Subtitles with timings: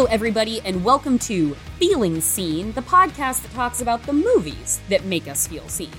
[0.00, 5.04] Hello, everybody, and welcome to Feeling Seen, the podcast that talks about the movies that
[5.04, 5.90] make us feel seen.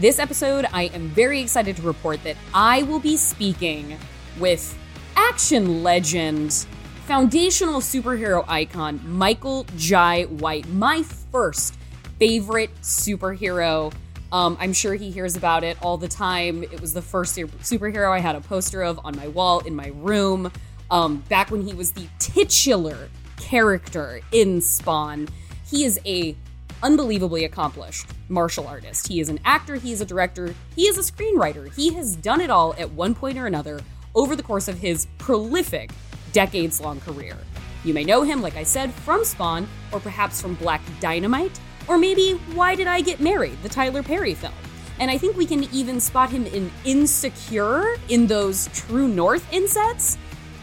[0.00, 3.98] This episode, I am very excited to report that I will be speaking
[4.38, 4.74] with
[5.16, 6.66] action legend,
[7.04, 11.76] foundational superhero icon, Michael Jai White, my first
[12.18, 13.92] favorite superhero.
[14.32, 16.62] Um, I'm sure he hears about it all the time.
[16.62, 19.92] It was the first superhero I had a poster of on my wall in my
[19.96, 20.50] room.
[20.90, 25.28] Um, back when he was the titular character in Spawn,
[25.68, 26.36] he is a
[26.82, 29.08] unbelievably accomplished martial artist.
[29.08, 31.74] He is an actor, he is a director, he is a screenwriter.
[31.74, 33.80] He has done it all at one point or another
[34.14, 35.90] over the course of his prolific
[36.32, 37.36] decades long career.
[37.84, 41.98] You may know him, like I said, from Spawn, or perhaps from Black Dynamite, or
[41.98, 44.52] maybe Why Did I Get Married, the Tyler Perry film.
[44.98, 50.18] And I think we can even spot him in Insecure in those True North insets.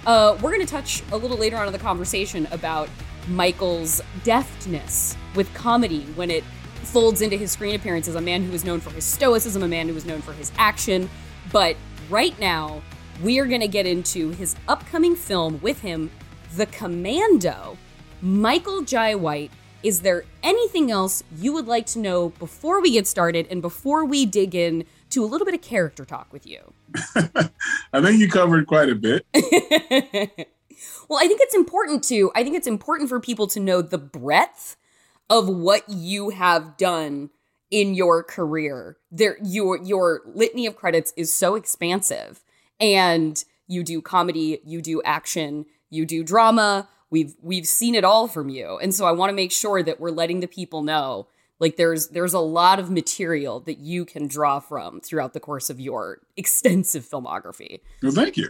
[0.06, 2.90] Uh, we're going to touch a little later on in the conversation about
[3.30, 6.44] Michael's deftness with comedy when it
[6.84, 8.16] folds into his screen appearances.
[8.16, 10.52] A man who is known for his stoicism, a man who is known for his
[10.58, 11.10] action.
[11.54, 11.78] But
[12.10, 12.82] right now,
[13.22, 16.12] we are going to get into his upcoming film with him,
[16.58, 17.78] The Commando.
[18.22, 19.52] Michael Jai White.
[19.84, 24.06] Is there anything else you would like to know before we get started and before
[24.06, 26.74] we dig in to a little bit of character talk with you?
[27.94, 29.26] I think you covered quite a bit.
[31.10, 33.98] well, I think it's important to I think it's important for people to know the
[33.98, 34.78] breadth
[35.30, 37.30] of what you have done
[37.72, 38.98] in your career.
[39.12, 42.44] There your your litany of credits is so expansive
[42.80, 46.90] and you do comedy, you do action, you do drama.
[47.10, 48.78] We've we've seen it all from you.
[48.80, 51.28] And so I want to make sure that we're letting the people know
[51.60, 55.70] like there's there's a lot of material that you can draw from throughout the course
[55.70, 57.82] of your extensive filmography.
[58.02, 58.50] Well, thank you.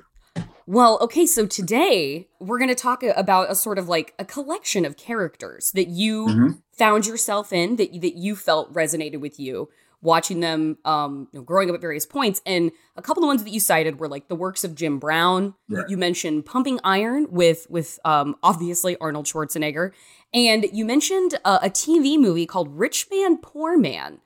[0.65, 4.85] Well, okay, so today we're going to talk about a sort of like a collection
[4.85, 6.51] of characters that you mm-hmm.
[6.71, 9.69] found yourself in that that you felt resonated with you
[10.03, 12.41] watching them um, you know, growing up at various points.
[12.45, 15.55] And a couple of ones that you cited were like the works of Jim Brown.
[15.69, 15.87] Right.
[15.89, 19.91] You mentioned Pumping Iron with with um, obviously Arnold Schwarzenegger,
[20.33, 24.19] and you mentioned uh, a TV movie called Rich Man Poor Man.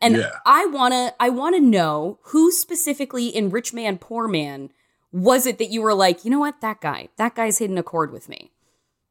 [0.00, 0.30] And yeah.
[0.46, 4.70] I wanna I wanna know who specifically in Rich Man Poor Man
[5.12, 7.82] was it that you were like, you know what, that guy, that guy's hitting a
[7.82, 8.50] chord with me.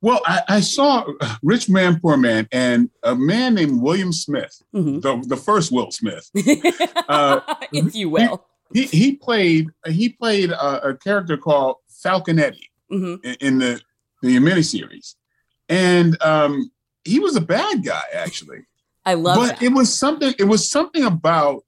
[0.02, 1.06] Well, I, I, saw
[1.42, 5.00] Rich Man, Poor Man, and a man named William Smith, mm-hmm.
[5.00, 6.30] the, the first Will Smith,
[7.10, 7.40] uh,
[7.74, 8.46] if you will.
[8.72, 13.16] He, he, he played he played a, a character called Falconetti mm-hmm.
[13.24, 13.82] in, in, the
[14.22, 15.16] the miniseries,
[15.70, 16.72] and um,
[17.04, 18.66] he was a bad guy actually.
[19.06, 19.64] I love, but that.
[19.64, 20.34] it was something.
[20.38, 21.64] It was something about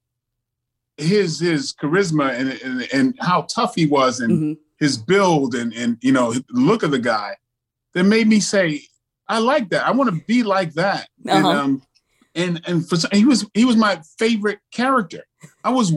[0.96, 4.52] his his charisma and and, and how tough he was, and mm-hmm.
[4.78, 7.36] his build, and and you know look of the guy
[7.94, 8.82] that made me say,
[9.26, 9.86] I like that.
[9.86, 11.08] I want to be like that.
[11.26, 11.36] Uh-huh.
[11.36, 11.82] And um,
[12.34, 15.24] and and for he was he was my favorite character.
[15.64, 15.94] I was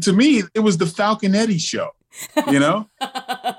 [0.00, 1.90] to me it was the Falconetti show
[2.48, 2.88] you know?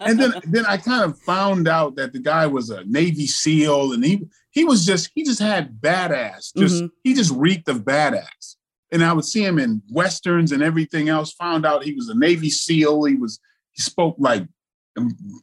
[0.06, 3.94] And then then i kind of found out that the guy was a navy seal
[3.94, 6.88] and he he was just he just had badass just mm-hmm.
[7.06, 8.56] he just reeked of badass.
[8.92, 12.16] And i would see him in westerns and everything else found out he was a
[12.16, 13.06] navy seal.
[13.06, 13.40] He was
[13.72, 14.46] he spoke like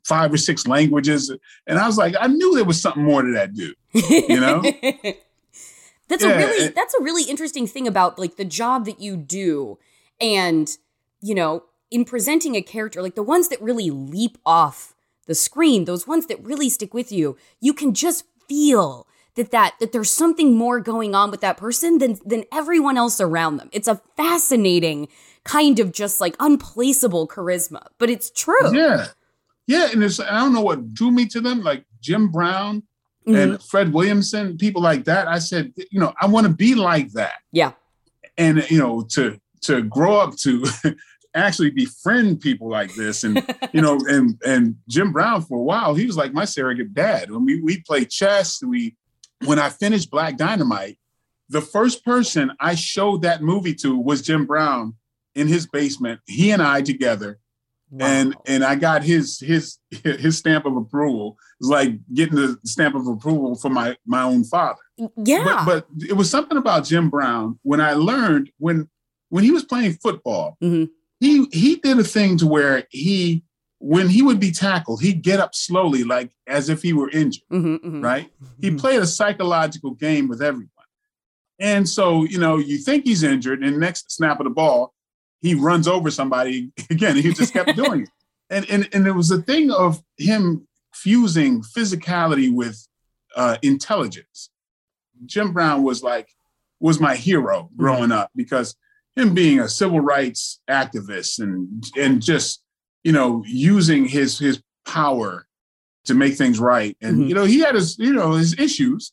[0.05, 1.35] five or six languages.
[1.67, 4.63] And i was like i knew there was something more to that dude you know?
[6.09, 9.17] That's yeah, a really that's a really interesting thing about like the job that you
[9.17, 9.79] do
[10.21, 10.69] and
[11.23, 14.95] you know in presenting a character, like the ones that really leap off
[15.27, 19.07] the screen, those ones that really stick with you, you can just feel
[19.37, 23.21] that that that there's something more going on with that person than than everyone else
[23.21, 23.69] around them.
[23.73, 25.09] It's a fascinating
[25.45, 28.75] kind of just like unplaceable charisma, but it's true.
[28.75, 29.09] Yeah.
[29.67, 32.83] Yeah, and it's I don't know what drew me to them, like Jim Brown
[33.27, 33.35] mm-hmm.
[33.37, 35.29] and Fred Williamson, people like that.
[35.29, 37.37] I said, you know, I want to be like that.
[37.53, 37.73] Yeah.
[38.37, 40.67] And you know, to to grow up to
[41.35, 43.25] actually befriend people like this.
[43.25, 46.95] And you know, and and Jim Brown for a while, he was like my surrogate
[46.95, 47.31] dad.
[47.31, 48.97] When we we played chess, we
[49.45, 50.99] when I finished Black Dynamite,
[51.49, 54.95] the first person I showed that movie to was Jim Brown
[55.35, 56.21] in his basement.
[56.27, 57.39] He and I together.
[57.91, 58.07] Wow.
[58.07, 61.37] And and I got his his his stamp of approval.
[61.61, 64.81] It's like getting the stamp of approval from my my own father.
[65.17, 65.65] Yeah.
[65.65, 68.89] But, but it was something about Jim Brown when I learned when
[69.29, 70.57] when he was playing football.
[70.63, 70.85] Mm-hmm
[71.21, 73.45] he he did a thing to where he
[73.79, 77.43] when he would be tackled, he'd get up slowly, like as if he were injured,
[77.51, 78.01] mm-hmm, mm-hmm.
[78.03, 78.31] right?
[78.61, 78.77] He mm-hmm.
[78.77, 80.69] played a psychological game with everyone.
[81.59, 84.95] And so, you know, you think he's injured, and next snap of the ball,
[85.41, 87.17] he runs over somebody again.
[87.17, 88.11] He just kept doing it.
[88.51, 92.87] And, and, and it was a thing of him fusing physicality with
[93.37, 94.51] uh, intelligence.
[95.25, 96.29] Jim Brown was like
[96.81, 97.77] was my hero mm-hmm.
[97.77, 98.75] growing up because
[99.17, 102.63] him being a civil rights activist and and just
[103.05, 105.47] you know using his his power
[106.05, 106.97] to make things right.
[107.03, 107.29] And mm-hmm.
[107.29, 109.13] you know he had his you know his issues.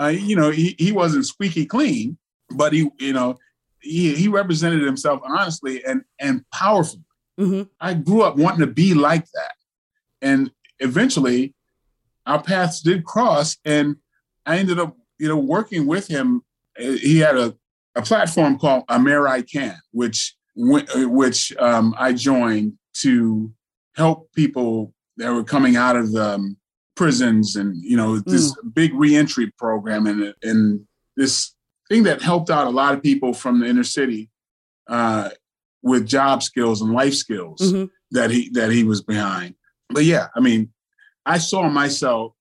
[0.00, 2.16] Uh, you know he, he wasn't squeaky clean
[2.50, 3.36] but he you know
[3.80, 7.02] he, he represented himself honestly and and powerfully.
[7.38, 7.62] Mm-hmm.
[7.80, 9.52] i grew up wanting to be like that.
[10.22, 10.50] And
[10.80, 11.54] eventually
[12.26, 13.96] our paths did cross and
[14.44, 16.42] i ended up you know working with him.
[16.76, 17.56] He had a,
[17.98, 23.52] a platform called Amer-I-Can, which which um, I joined to
[23.96, 26.56] help people that were coming out of the um,
[26.96, 28.74] prisons and you know this mm.
[28.74, 30.80] big reentry program and and
[31.16, 31.54] this
[31.88, 34.30] thing that helped out a lot of people from the inner city
[34.88, 35.30] uh,
[35.82, 37.84] with job skills and life skills mm-hmm.
[38.10, 39.54] that he that he was behind.
[39.90, 40.72] But yeah, I mean,
[41.24, 42.32] I saw myself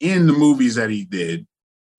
[0.00, 1.46] in the movies that he did,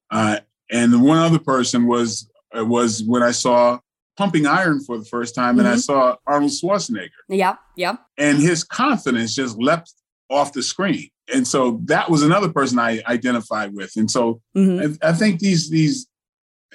[0.10, 0.40] uh,
[0.70, 3.80] and the one other person was uh, was when I saw
[4.18, 5.60] Pumping Iron for the first time, mm-hmm.
[5.60, 5.80] and I mm-hmm.
[5.80, 7.10] saw Arnold Schwarzenegger.
[7.30, 7.98] Yeah, yeah.
[8.18, 9.94] And his confidence just leapt
[10.30, 13.94] off the screen, and so that was another person I identified with.
[13.96, 14.96] And so mm-hmm.
[15.02, 16.08] I, I think these these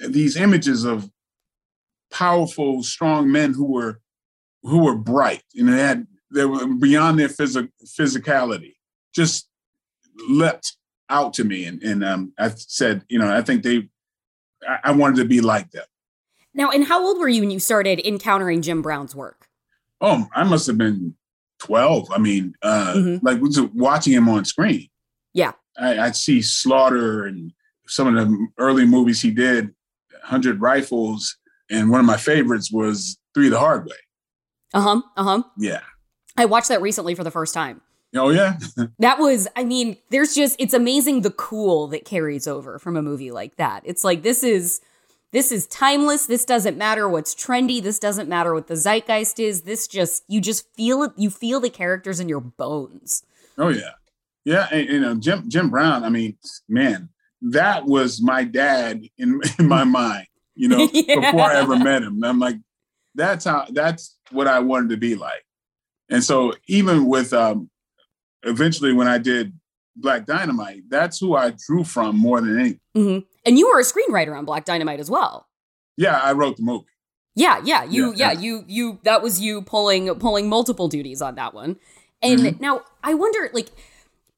[0.09, 1.09] these images of
[2.11, 3.99] powerful, strong men who were
[4.63, 8.73] who were bright and they had they were beyond their phys- physicality
[9.13, 9.47] just
[10.29, 10.77] leapt
[11.09, 13.89] out to me, and and um, I said, you know, I think they,
[14.83, 15.85] I, wanted to be like them.
[16.53, 19.47] Now, and how old were you when you started encountering Jim Brown's work?
[20.01, 21.15] Oh, I must have been
[21.59, 22.09] twelve.
[22.11, 23.25] I mean, uh, mm-hmm.
[23.25, 23.39] like
[23.73, 24.89] watching him on screen.
[25.33, 27.53] Yeah, I, I'd see Slaughter and
[27.87, 29.73] some of the early movies he did,
[30.23, 31.37] Hundred Rifles,
[31.69, 33.95] and one of my favorites was Three the Hard Way.
[34.73, 35.01] Uh huh.
[35.15, 35.43] Uh huh.
[35.57, 35.81] Yeah.
[36.35, 37.81] I watched that recently for the first time.
[38.15, 38.57] Oh yeah.
[38.99, 43.01] that was I mean, there's just it's amazing the cool that carries over from a
[43.01, 43.83] movie like that.
[43.85, 44.81] It's like this is
[45.33, 46.25] this is timeless.
[46.25, 47.81] This doesn't matter what's trendy.
[47.81, 49.63] This doesn't matter what the zeitgeist is.
[49.63, 51.11] This just you just feel it.
[51.17, 53.23] You feel the characters in your bones.
[53.57, 53.91] Oh yeah,
[54.45, 54.67] yeah.
[54.71, 56.03] And, you know Jim Jim Brown.
[56.03, 56.37] I mean,
[56.69, 57.09] man,
[57.41, 60.27] that was my dad in in my mind.
[60.55, 61.15] You know, yeah.
[61.15, 62.57] before I ever met him, I'm like,
[63.13, 63.65] that's how.
[63.69, 65.43] That's what I wanted to be like.
[66.09, 67.69] And so even with um,
[68.43, 69.53] eventually when I did
[69.95, 72.79] Black Dynamite, that's who I drew from more than anything.
[72.95, 73.25] Mm-hmm.
[73.45, 75.47] And you were a screenwriter on Black Dynamite as well.
[75.95, 76.85] Yeah, I wrote the movie.
[77.35, 78.99] Yeah, yeah, you, yeah, yeah, you, you.
[79.03, 81.77] That was you pulling pulling multiple duties on that one.
[82.21, 82.61] And mm-hmm.
[82.61, 83.69] now I wonder, like,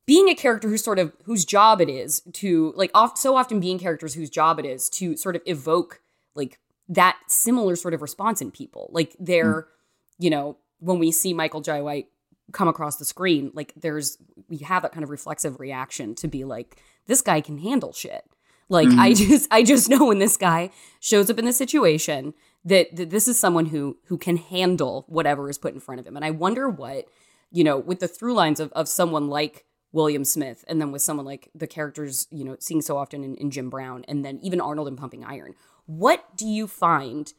[0.06, 3.60] being a character who's sort of whose job it is to like oft so often
[3.60, 6.02] being characters whose job it is to sort of evoke
[6.34, 8.90] like that similar sort of response in people.
[8.92, 10.24] Like they're, mm-hmm.
[10.24, 12.08] you know, when we see Michael Jai White
[12.52, 14.18] come across the screen like there's
[14.48, 18.26] we have that kind of reflexive reaction to be like this guy can handle shit
[18.70, 19.00] like mm-hmm.
[19.00, 20.70] i just i just know when this guy
[21.00, 22.34] shows up in the situation
[22.66, 26.08] that, that this is someone who who can handle whatever is put in front of
[26.08, 27.06] him and i wonder what
[27.52, 31.02] you know with the through lines of, of someone like william smith and then with
[31.02, 34.40] someone like the characters you know seeing so often in, in jim brown and then
[34.42, 37.34] even arnold in pumping iron what do you find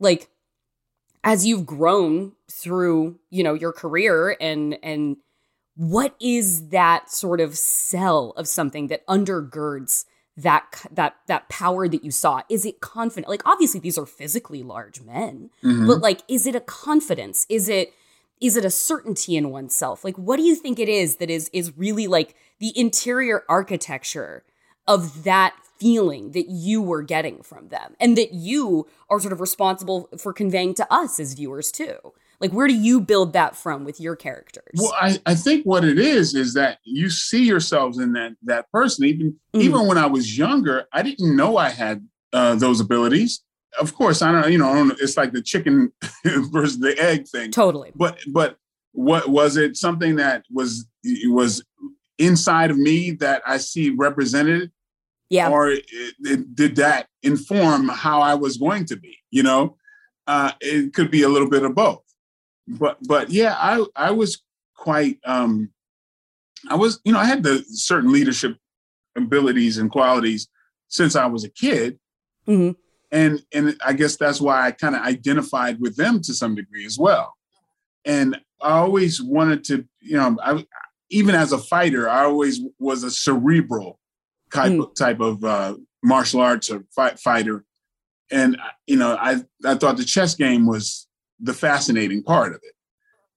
[0.00, 0.28] like
[1.24, 5.16] as you've grown through you know your career and and
[5.74, 10.04] what is that sort of cell of something that undergirds
[10.36, 12.42] that that that power that you saw?
[12.48, 13.28] Is it confident?
[13.28, 15.86] Like obviously these are physically large men mm-hmm.
[15.86, 17.46] but like is it a confidence?
[17.48, 17.92] Is it
[18.40, 20.04] is it a certainty in oneself?
[20.04, 24.44] Like what do you think it is that is is really like the interior architecture
[24.86, 29.40] of that feeling that you were getting from them and that you are sort of
[29.40, 31.96] responsible for conveying to us as viewers too.
[32.40, 34.74] Like where do you build that from with your characters?
[34.76, 38.70] Well i, I think what it is is that you see yourselves in that that
[38.70, 39.06] person.
[39.06, 39.60] Even mm-hmm.
[39.60, 43.42] even when i was younger i didn't know i had uh, those abilities.
[43.80, 45.92] Of course i don't know, you know it's like the chicken
[46.24, 47.50] versus the egg thing.
[47.50, 47.90] Totally.
[47.94, 48.56] But but
[48.92, 50.86] what was it something that was
[51.24, 51.64] was
[52.18, 54.70] inside of me that i see represented
[55.32, 55.48] yeah.
[55.48, 55.86] Or it,
[56.20, 59.16] it, did that inform how I was going to be?
[59.30, 59.78] You know,
[60.26, 62.04] uh, it could be a little bit of both.
[62.68, 64.42] But but yeah, I I was
[64.76, 65.70] quite um,
[66.68, 68.58] I was you know I had the certain leadership
[69.16, 70.48] abilities and qualities
[70.88, 71.98] since I was a kid.
[72.46, 72.72] Mm-hmm.
[73.10, 76.84] And and I guess that's why I kind of identified with them to some degree
[76.84, 77.32] as well.
[78.04, 80.66] And I always wanted to, you know, I,
[81.08, 83.98] even as a fighter, I always was a cerebral
[84.52, 84.82] type mm.
[84.82, 87.64] of, type of uh, martial arts or fight, fighter,
[88.30, 88.56] and
[88.86, 91.06] you know, I I thought the chess game was
[91.40, 92.74] the fascinating part of it,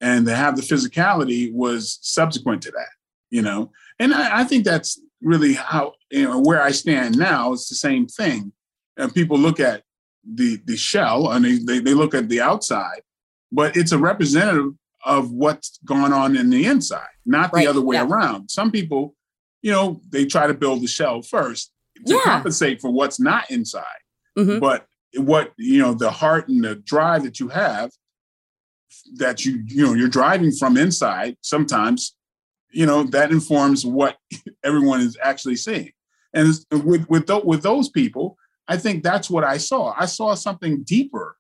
[0.02, 2.90] and to have the physicality was subsequent to that.
[3.30, 7.54] You know, and I, I think that's really how you know, where I stand now,
[7.54, 8.54] it's the same thing.
[8.98, 9.84] And people look at
[10.24, 13.02] the the shell and they, they, they look at the outside,
[13.52, 14.74] but it's a representative
[15.06, 17.64] of what's going on in the inside, not right.
[17.64, 18.06] the other way yeah.
[18.06, 18.50] around.
[18.50, 19.16] Some people,
[19.66, 21.72] you know, they try to build the shell first
[22.06, 22.22] to yeah.
[22.24, 23.84] compensate for what's not inside.
[24.38, 24.60] Mm-hmm.
[24.60, 27.90] But what you know, the heart and the drive that you have,
[29.16, 31.38] that you you know you're driving from inside.
[31.42, 32.16] Sometimes,
[32.74, 34.18] you know, that informs what
[34.64, 35.92] everyone is actually seeing.
[36.32, 39.96] And with with th- with those people, I think that's what I saw.
[39.98, 41.38] I saw something deeper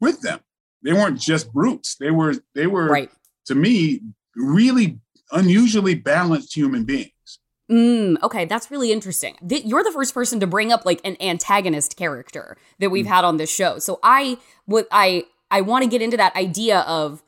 [0.00, 0.38] with them.
[0.84, 1.96] They weren't just brutes.
[1.98, 3.10] They were they were right.
[3.46, 4.02] to me
[4.36, 5.00] really
[5.32, 7.10] unusually balanced human beings.
[7.70, 9.36] Mm, okay, that's really interesting.
[9.48, 13.08] You're the first person to bring up like an antagonist character that we've mm.
[13.08, 13.78] had on this show.
[13.80, 17.22] So I would I I want to get into that idea of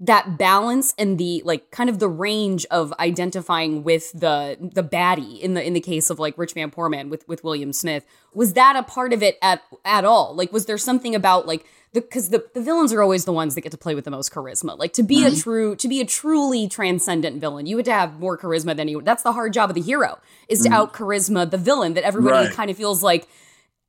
[0.00, 5.40] that balance and the like kind of the range of identifying with the the baddie
[5.40, 8.04] in the in the case of like rich man poor man with with william smith
[8.34, 11.64] was that a part of it at at all like was there something about like
[11.94, 14.32] because the, the, villains are always the ones that get to play with the most
[14.32, 14.76] charisma.
[14.76, 15.34] Like to be mm-hmm.
[15.34, 19.00] a true, to be a truly transcendent villain, you would have more charisma than you.
[19.00, 20.74] That's the hard job of the hero is to mm-hmm.
[20.74, 22.54] out charisma the villain that everybody right.
[22.54, 23.28] kind of feels like.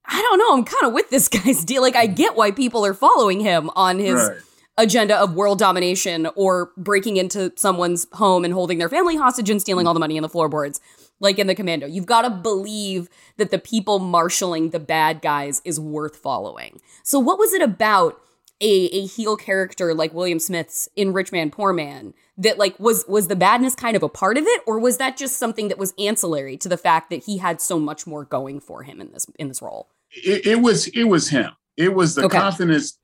[0.08, 0.56] I don't know.
[0.56, 1.82] I'm kind of with this guy's deal.
[1.82, 4.38] Like I get why people are following him on his right.
[4.78, 9.60] agenda of world domination or breaking into someone's home and holding their family hostage and
[9.60, 10.80] stealing all the money in the floorboards
[11.20, 11.88] like in the commando.
[11.88, 16.80] You've got to believe that the people marshaling the bad guys is worth following.
[17.04, 18.20] So, what was it about
[18.62, 23.06] a, a heel character like William Smith's in Rich Man Poor Man that like was
[23.08, 25.78] was the badness kind of a part of it, or was that just something that
[25.78, 29.12] was ancillary to the fact that he had so much more going for him in
[29.12, 29.90] this in this role?
[30.12, 31.52] It, it was it was him.
[31.76, 32.38] It was the okay.
[32.38, 32.98] confidence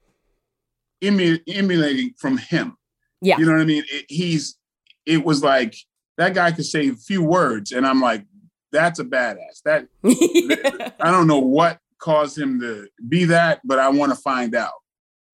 [1.03, 2.77] emu- emulating from him.
[3.22, 3.84] Yeah, you know what I mean.
[3.89, 4.58] It, he's
[5.06, 5.75] it was like
[6.18, 8.25] that guy could say a few words, and I'm like,
[8.72, 9.62] that's a badass.
[9.65, 9.88] That
[11.00, 14.74] I don't know what caused him to be that, but I want to find out.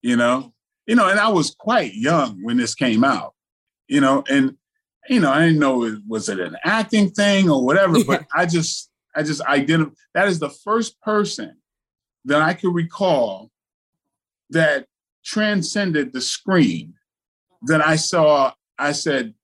[0.02, 0.52] You know,
[0.86, 3.34] you know, and I was quite young when this came out.
[3.88, 4.56] You know, and
[5.08, 8.46] you know, I didn't know it, was it an acting thing or whatever, but I
[8.46, 9.94] just, I just identify.
[10.14, 11.56] That is the first person
[12.26, 13.50] that I can recall
[14.50, 14.86] that
[15.24, 16.94] transcended the screen
[17.62, 18.52] that I saw.
[18.78, 19.34] I said,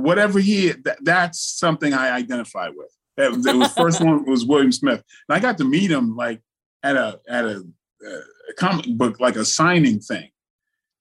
[0.00, 2.90] whatever he th- that's something I identify with.
[3.16, 6.40] That was, was first one was William Smith, and I got to meet him like
[6.82, 7.64] at a at a,
[8.06, 10.30] uh, a comic book like a signing thing,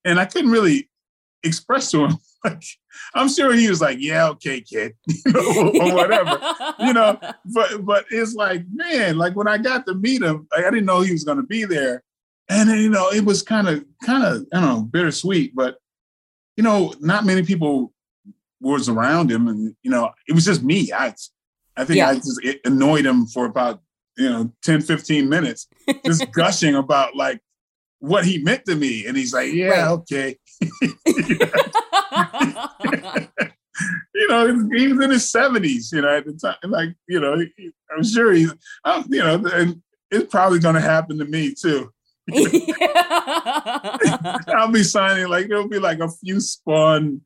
[0.04, 0.90] and I couldn't really
[1.44, 2.64] express to him like
[3.16, 6.40] I'm sure he was like, yeah, okay, kid, you know, or whatever,
[6.80, 7.20] you know.
[7.46, 10.86] But but it's like, man, like when I got to meet him, like, I didn't
[10.86, 12.04] know he was going to be there,
[12.50, 15.78] and you know, it was kind of kind of I don't know bittersweet, but
[16.58, 17.94] you know, not many people
[18.60, 20.92] was around him, and you know, it was just me.
[20.92, 21.14] I,
[21.78, 22.10] I think yeah.
[22.10, 23.82] I just annoyed him for about
[24.18, 25.68] you know 10, 15 minutes,
[26.06, 27.42] just gushing about like
[28.00, 29.88] what he meant to me, and he's like, "Yeah, right.
[29.90, 30.38] okay."
[34.14, 35.92] you know, he was in his seventies.
[35.92, 37.36] You know, at the time, like you know,
[37.96, 41.92] I'm sure he's, I'm, you know, and it's probably going to happen to me too.
[44.48, 47.22] I'll be signing like there'll be like a few Spawn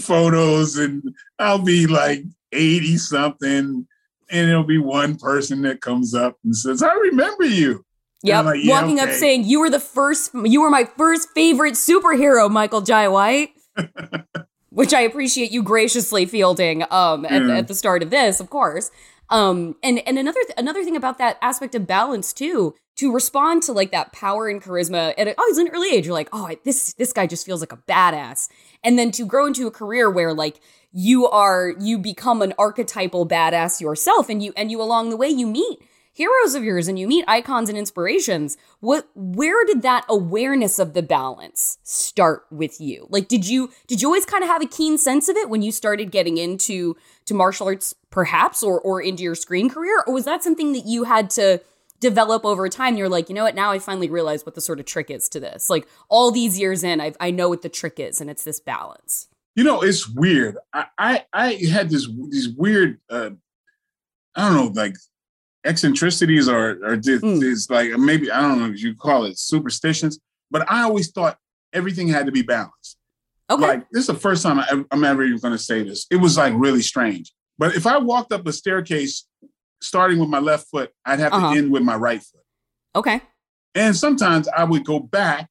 [0.00, 1.02] photos and
[1.38, 3.86] I'll be like 80 something
[4.30, 7.84] and it'll be one person that comes up and says, I remember you.
[8.22, 8.44] Yep.
[8.44, 9.10] Like, yeah, Walking okay.
[9.10, 13.50] up saying, You were the first, you were my first favorite superhero, Michael Jai White.
[14.70, 17.58] Which I appreciate you graciously fielding um, at, yeah.
[17.58, 18.90] at the start of this, of course.
[19.28, 23.62] Um, and and another th- another thing about that aspect of balance too, to respond
[23.64, 26.06] to like that power and charisma at oh, he's an early age.
[26.06, 28.48] You're like, oh, this this guy just feels like a badass,
[28.84, 30.60] and then to grow into a career where like
[30.92, 35.28] you are you become an archetypal badass yourself, and you and you along the way
[35.28, 35.78] you meet
[36.16, 40.94] heroes of yours and you meet icons and inspirations what where did that awareness of
[40.94, 43.06] the balance start with you?
[43.10, 45.60] Like did you did you always kind of have a keen sense of it when
[45.60, 46.96] you started getting into
[47.26, 50.02] to martial arts perhaps or or into your screen career?
[50.06, 51.60] Or was that something that you had to
[52.00, 53.54] develop over time you're like you know what?
[53.54, 55.68] Now i finally realize what the sort of trick is to this.
[55.68, 58.58] Like all these years in i i know what the trick is and it's this
[58.58, 59.28] balance.
[59.54, 60.56] You know it's weird.
[60.72, 63.30] I i, I had this these weird uh
[64.34, 64.96] i don't know like
[65.66, 67.70] eccentricities or or just, mm.
[67.70, 70.18] like maybe I don't know if you call it superstitions,
[70.50, 71.38] but I always thought
[71.72, 72.96] everything had to be balanced.
[73.50, 73.62] Okay.
[73.62, 76.06] Like this is the first time I, am ever even going to say this.
[76.10, 77.32] It was like really strange.
[77.58, 79.26] But if I walked up a staircase
[79.80, 81.52] starting with my left foot, I'd have uh-huh.
[81.52, 82.42] to end with my right foot.
[82.94, 83.20] Okay.
[83.74, 85.50] And sometimes I would go back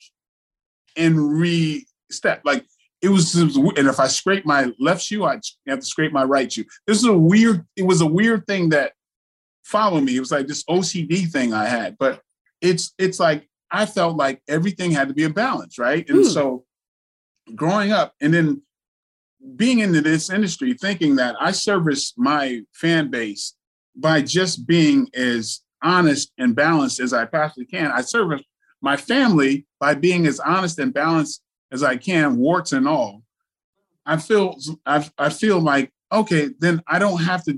[0.98, 2.42] and re-step.
[2.44, 2.66] Like
[3.02, 6.52] it was, and if I scrape my left shoe, I'd have to scrape my right
[6.52, 6.66] shoe.
[6.88, 7.66] This is a weird.
[7.76, 8.94] It was a weird thing that
[9.66, 10.16] follow me.
[10.16, 12.22] It was like this OCD thing I had, but
[12.62, 16.08] it's it's like I felt like everything had to be a balance, right?
[16.10, 16.34] And mm.
[16.34, 16.64] so
[17.56, 18.62] growing up and then
[19.56, 23.56] being into this industry, thinking that I service my fan base
[23.96, 27.92] by just being as honest and balanced as I possibly can.
[27.92, 28.42] I service
[28.82, 31.42] my family by being as honest and balanced
[31.72, 33.24] as I can, warts and all.
[34.06, 34.56] I feel
[34.86, 37.58] I, I feel like okay, then I don't have to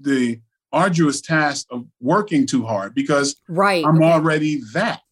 [0.00, 0.40] the
[0.74, 3.84] arduous task of working too hard because right.
[3.84, 5.02] I'm already that.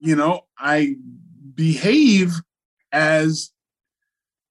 [0.00, 0.96] You know, I
[1.54, 2.32] behave
[2.92, 3.52] as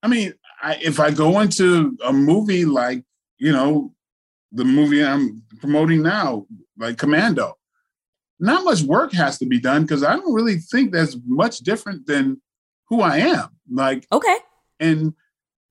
[0.01, 3.03] I mean, I, if I go into a movie like,
[3.37, 3.93] you know,
[4.51, 6.45] the movie I'm promoting now,
[6.77, 7.57] like Commando,
[8.39, 12.05] not much work has to be done because I don't really think that's much different
[12.05, 12.41] than
[12.89, 13.49] who I am.
[13.71, 14.37] Like, okay.
[14.79, 15.13] And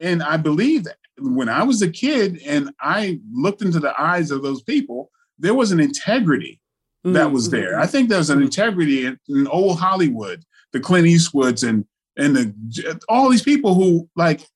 [0.00, 4.30] and I believe that when I was a kid and I looked into the eyes
[4.30, 6.60] of those people, there was an integrity
[7.04, 7.14] mm-hmm.
[7.14, 7.78] that was there.
[7.78, 8.44] I think there's an mm-hmm.
[8.44, 11.84] integrity in, in, old Hollywood, the Clint Eastwoods and
[12.18, 14.46] and the all these people who like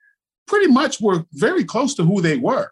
[0.47, 2.71] pretty much were very close to who they were.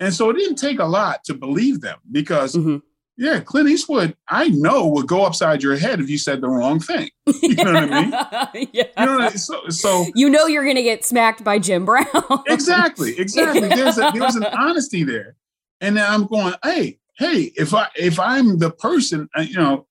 [0.00, 2.78] And so it didn't take a lot to believe them because mm-hmm.
[3.18, 6.80] Yeah, Clint Eastwood, I know would go upside your head if you said the wrong
[6.80, 7.10] thing.
[7.42, 8.10] You know what I mean?
[8.72, 8.84] yeah.
[8.98, 9.38] You know, I mean?
[9.38, 12.06] so, so you know you're going to get smacked by Jim Brown.
[12.46, 13.68] exactly, exactly.
[13.68, 15.36] There's a, there's an honesty there,
[15.80, 19.86] and then I'm going, hey, hey, if I if I'm the person, uh, you know,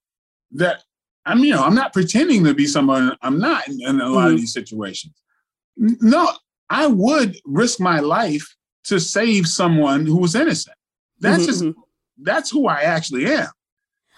[0.54, 0.84] that
[1.28, 4.25] I'm, you know, I'm not pretending to be someone I'm not in, in a lot
[4.25, 4.34] mm-hmm.
[4.34, 5.13] of these situations.
[5.78, 6.28] No,
[6.72, 10.75] I would risk my life to save someone who was innocent.
[11.20, 11.46] That's mm-hmm.
[11.46, 11.82] just mm-hmm
[12.18, 13.50] that's who I actually am.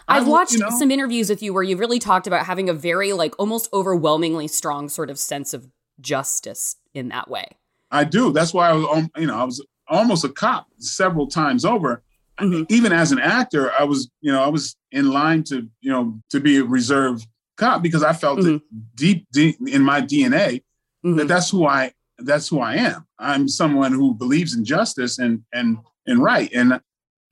[0.07, 2.73] I've watched you know, some interviews with you where you've really talked about having a
[2.73, 5.67] very like almost overwhelmingly strong sort of sense of
[6.01, 7.45] justice in that way.
[7.91, 8.31] I do.
[8.33, 12.01] That's why I was, um, you know, I was almost a cop several times over.
[12.39, 12.63] Mm-hmm.
[12.69, 16.19] Even as an actor, I was, you know, I was in line to, you know,
[16.31, 17.23] to be a reserve
[17.57, 18.55] cop because I felt mm-hmm.
[18.55, 18.61] it
[18.95, 20.63] deep, deep in my DNA
[21.05, 21.15] mm-hmm.
[21.17, 23.05] that that's who I, that's who I am.
[23.19, 26.51] I'm someone who believes in justice and and and right.
[26.53, 26.79] And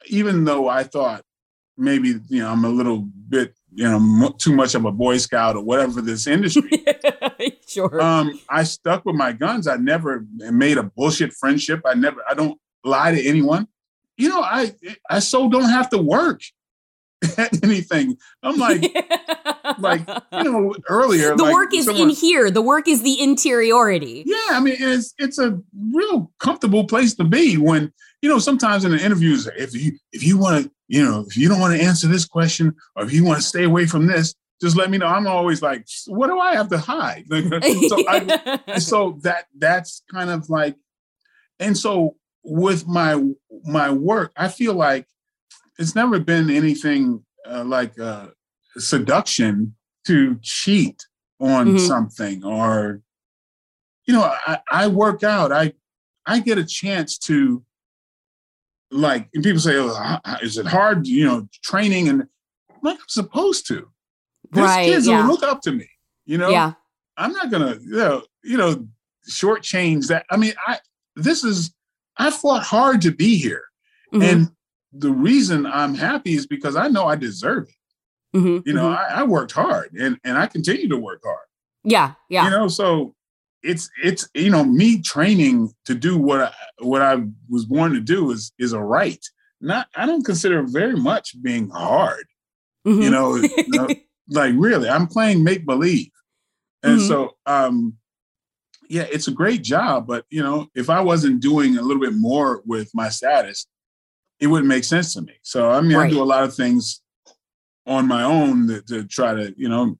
[0.07, 1.23] even though I thought
[1.77, 5.55] maybe you know I'm a little bit you know too much of a Boy Scout
[5.55, 6.85] or whatever this industry.
[7.67, 8.01] sure.
[8.01, 9.67] Um, I stuck with my guns.
[9.67, 11.81] I never made a bullshit friendship.
[11.85, 12.21] I never.
[12.29, 13.67] I don't lie to anyone.
[14.17, 14.73] You know, I
[15.09, 16.41] I so don't have to work
[17.37, 18.17] at anything.
[18.43, 18.81] I'm like,
[19.79, 20.01] like
[20.33, 21.35] you know, earlier.
[21.35, 22.49] The like work is someone, in here.
[22.49, 24.23] The work is the interiority.
[24.25, 25.59] Yeah, I mean, it's it's a
[25.91, 30.23] real comfortable place to be when you know, sometimes in the interviews, if you if
[30.23, 33.11] you want to, you know, if you don't want to answer this question or if
[33.11, 35.07] you want to stay away from this, just let me know.
[35.07, 37.25] I'm always like, what do I have to hide?
[37.31, 40.75] so, I, so that that's kind of like,
[41.59, 43.21] and so with my
[43.63, 45.07] my work, I feel like
[45.79, 48.27] it's never been anything uh, like uh,
[48.77, 49.75] seduction
[50.07, 51.05] to cheat
[51.39, 51.77] on mm-hmm.
[51.77, 53.01] something or
[54.05, 55.73] you know I, I work out i
[56.25, 57.63] i get a chance to
[58.91, 61.07] like and people say, oh, is it hard?
[61.07, 62.23] You know, training and
[62.69, 63.87] I'm like I'm supposed to.
[64.53, 65.25] Right, kids yeah.
[65.25, 65.87] look up to me.
[66.25, 66.73] You know, yeah.
[67.17, 68.87] I'm not gonna, you know, you know,
[69.29, 70.25] shortchange that.
[70.29, 70.79] I mean, I
[71.15, 71.73] this is
[72.17, 73.63] I fought hard to be here,
[74.13, 74.21] mm-hmm.
[74.21, 74.51] and
[74.93, 78.37] the reason I'm happy is because I know I deserve it.
[78.37, 79.13] Mm-hmm, you know, mm-hmm.
[79.13, 81.47] I, I worked hard, and and I continue to work hard.
[81.83, 82.45] Yeah, yeah.
[82.45, 83.15] You know, so
[83.63, 87.99] it's it's you know me training to do what I, what I was born to
[87.99, 89.23] do is is a right.
[89.59, 92.25] Not I don't consider very much being hard.
[92.87, 93.01] Mm-hmm.
[93.01, 93.89] You, know, you, know,
[94.29, 96.11] like really, I'm playing make believe,
[96.83, 97.07] and mm-hmm.
[97.07, 97.97] so um,
[98.89, 100.07] yeah, it's a great job.
[100.07, 103.67] But you know, if I wasn't doing a little bit more with my status,
[104.41, 105.33] it wouldn't make sense to me.
[105.43, 106.07] So I mean, right.
[106.07, 107.01] I do a lot of things
[107.85, 109.97] on my own to, to try to you know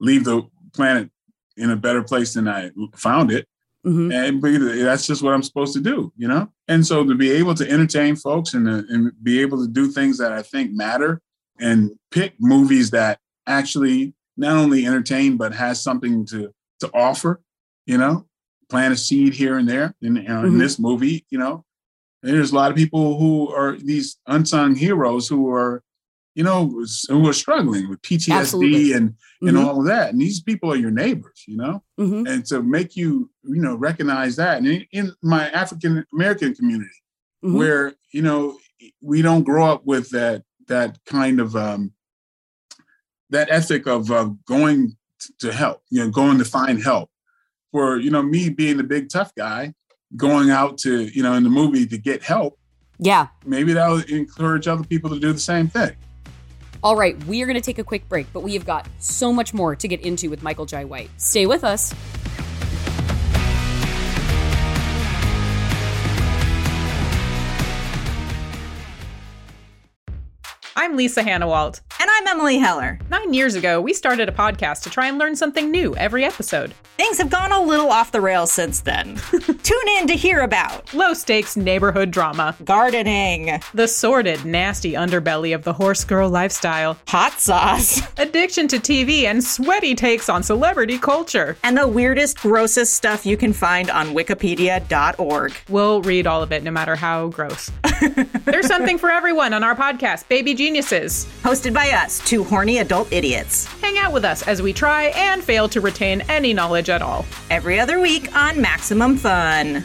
[0.00, 0.42] leave the
[0.74, 1.10] planet
[1.56, 3.46] in a better place than I found it.
[3.86, 4.12] Mm-hmm.
[4.12, 6.50] And that's just what I'm supposed to do, you know?
[6.68, 9.88] And so to be able to entertain folks and, uh, and be able to do
[9.88, 11.20] things that I think matter
[11.60, 17.42] and pick movies that actually not only entertain, but has something to, to offer,
[17.86, 18.26] you know,
[18.70, 20.46] plant a seed here and there in, mm-hmm.
[20.46, 21.63] in this movie, you know,
[22.32, 25.82] there's a lot of people who are these unsung heroes who are
[26.34, 28.92] you know, who are struggling with PTSD Absolutely.
[28.92, 29.68] and and mm-hmm.
[29.68, 30.12] all of that.
[30.12, 32.26] And these people are your neighbors, you know, mm-hmm.
[32.26, 34.58] and to make you, you know, recognize that.
[34.58, 36.90] And in, in my African American community,
[37.44, 37.56] mm-hmm.
[37.56, 38.58] where you know
[39.00, 41.92] we don't grow up with that that kind of um,
[43.30, 44.96] that ethic of uh, going
[45.38, 47.10] to help, you know, going to find help.
[47.70, 49.74] For you know, me being the big tough guy,
[50.16, 52.58] going out to you know in the movie to get help
[52.98, 53.28] Yeah.
[53.44, 55.92] Maybe that'll encourage other people to do the same thing.
[56.82, 59.32] All right, we are going to take a quick break, but we have got so
[59.32, 61.10] much more to get into with Michael Jai White.
[61.16, 61.94] Stay with us.
[70.76, 71.80] I'm Lisa Hanawalt.
[72.00, 72.98] And I'm Emily Heller.
[73.08, 76.74] Nine years ago, we started a podcast to try and learn something new every episode.
[76.96, 79.16] Things have gone a little off the rails since then.
[79.30, 85.62] Tune in to hear about low stakes neighborhood drama, gardening, the sordid, nasty underbelly of
[85.62, 91.56] the horse girl lifestyle, hot sauce, addiction to TV, and sweaty takes on celebrity culture,
[91.62, 95.54] and the weirdest, grossest stuff you can find on Wikipedia.org.
[95.68, 97.70] We'll read all of it, no matter how gross.
[98.44, 101.26] There's something for everyone on our podcast, Baby Geniuses.
[101.42, 103.66] Hosted by us, two horny adult idiots.
[103.82, 107.26] Hang out with us as we try and fail to retain any knowledge at all.
[107.50, 109.84] Every other week on Maximum Fun.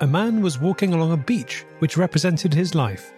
[0.00, 3.12] A man was walking along a beach which represented his life.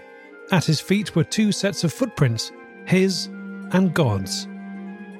[0.52, 2.52] At his feet were two sets of footprints,
[2.84, 3.30] his
[3.72, 4.46] and God's.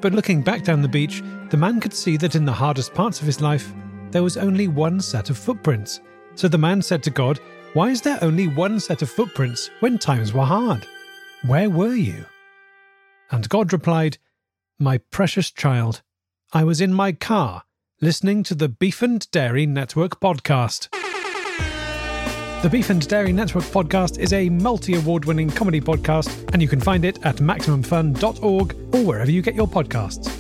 [0.03, 3.21] But looking back down the beach, the man could see that in the hardest parts
[3.21, 3.73] of his life,
[4.11, 6.03] there was only one set of footprints.
[6.35, 7.41] So the man said to God,
[7.75, 10.87] Why is there only one set of footprints when times were hard?
[11.45, 12.25] Where were you?
[13.31, 14.17] And God replied,
[14.79, 16.01] My precious child,
[16.53, 17.65] I was in my car
[18.01, 20.89] listening to the Beef and Dairy Network podcast.
[22.63, 26.69] The Beef and Dairy Network podcast is a multi award winning comedy podcast, and you
[26.69, 30.38] can find it at MaximumFun.org or wherever you get your podcasts.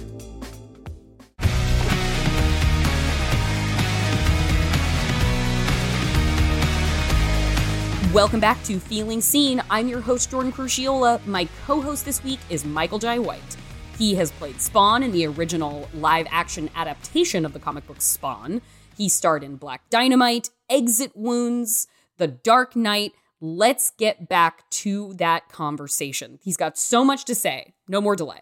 [8.18, 9.62] Welcome back to Feeling Seen.
[9.70, 11.24] I'm your host, Jordan Crucchiola.
[11.24, 13.56] My co host this week is Michael Jai White.
[13.96, 18.60] He has played Spawn in the original live action adaptation of the comic book Spawn.
[18.96, 23.12] He starred in Black Dynamite, Exit Wounds, The Dark Knight.
[23.40, 26.40] Let's get back to that conversation.
[26.42, 27.74] He's got so much to say.
[27.86, 28.40] No more delay.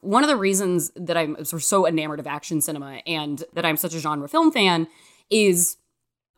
[0.00, 3.92] One of the reasons that I'm so enamored of action cinema and that I'm such
[3.92, 4.88] a genre film fan
[5.28, 5.76] is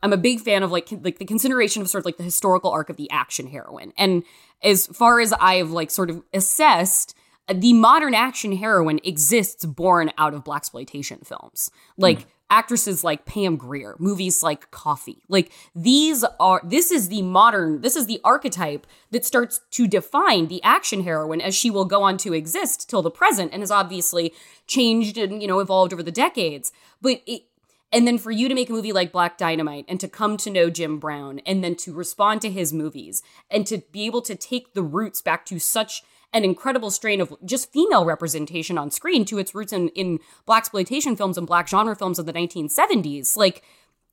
[0.03, 2.71] I'm a big fan of like like the consideration of sort of like the historical
[2.71, 3.93] arc of the action heroine.
[3.97, 4.23] And
[4.63, 7.15] as far as I've like sort of assessed,
[7.53, 11.69] the modern action heroine exists born out of blaxploitation films.
[11.97, 12.25] Like mm.
[12.49, 15.23] actresses like Pam Grier, movies like Coffy.
[15.27, 20.47] Like these are this is the modern this is the archetype that starts to define
[20.47, 23.71] the action heroine as she will go on to exist till the present and has
[23.71, 24.33] obviously
[24.65, 26.71] changed and you know evolved over the decades.
[27.01, 27.43] But it
[27.91, 30.49] and then for you to make a movie like Black Dynamite and to come to
[30.49, 34.35] know Jim Brown and then to respond to his movies and to be able to
[34.35, 39.25] take the roots back to such an incredible strain of just female representation on screen
[39.25, 43.63] to its roots in, in blaxploitation films and black genre films of the 1970s like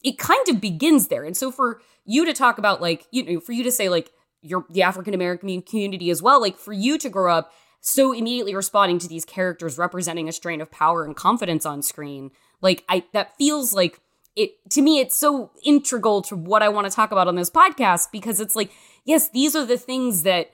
[0.03, 1.25] it kind of begins there.
[1.25, 4.11] And so for you to talk about like you know for you to say like
[4.41, 8.55] you're the african american community as well like for you to grow up so immediately
[8.55, 12.31] responding to these characters representing a strain of power and confidence on screen
[12.61, 14.01] like I that feels like
[14.37, 17.51] it to me it's so integral to what I want to talk about on this
[17.51, 18.71] podcast because it's like
[19.05, 20.51] yes, these are the things that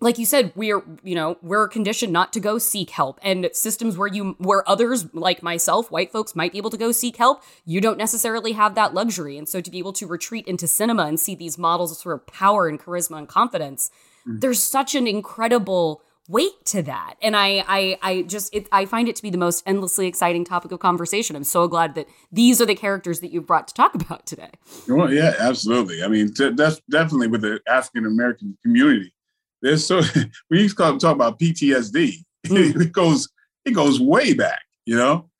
[0.00, 3.96] like you said we're you know we're conditioned not to go seek help and systems
[3.96, 7.42] where you where others like myself white folks might be able to go seek help
[7.64, 11.06] you don't necessarily have that luxury and so to be able to retreat into cinema
[11.06, 13.90] and see these models of sort of power and charisma and confidence
[14.28, 14.40] mm.
[14.40, 17.14] there's such an incredible weight to that.
[17.22, 20.44] And i i i just it, i find it to be the most endlessly exciting
[20.44, 21.36] topic of conversation.
[21.36, 24.50] I'm so glad that these are the characters that you've brought to talk about today.
[24.88, 26.02] Well yeah absolutely.
[26.02, 29.12] I mean t- that's definitely with the african american community.
[29.62, 30.00] There's so
[30.50, 32.12] we used to talk about ptsd
[32.46, 32.80] mm.
[32.80, 33.28] it goes
[33.64, 35.30] it goes way back you know?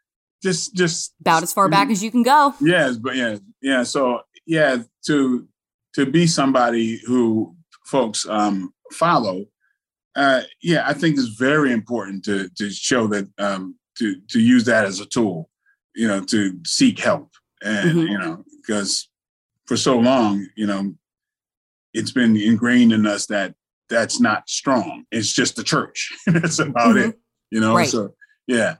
[0.43, 2.55] Just just about as far back as you can go.
[2.61, 5.49] Yes but yeah yeah so yeah to
[5.95, 9.47] to be somebody who folks um follow
[10.17, 14.65] uh, yeah, I think it's very important to to show that um, to to use
[14.65, 15.51] that as a tool,
[15.95, 17.31] you know, to seek help,
[17.63, 18.13] and mm-hmm.
[18.13, 19.09] you know, because
[19.67, 20.95] for so long, you know,
[21.93, 23.55] it's been ingrained in us that
[23.89, 25.05] that's not strong.
[25.11, 26.13] It's just the church.
[26.27, 27.11] that's about mm-hmm.
[27.11, 27.19] it,
[27.51, 27.75] you know.
[27.75, 27.89] Right.
[27.89, 28.15] So
[28.47, 28.77] yeah.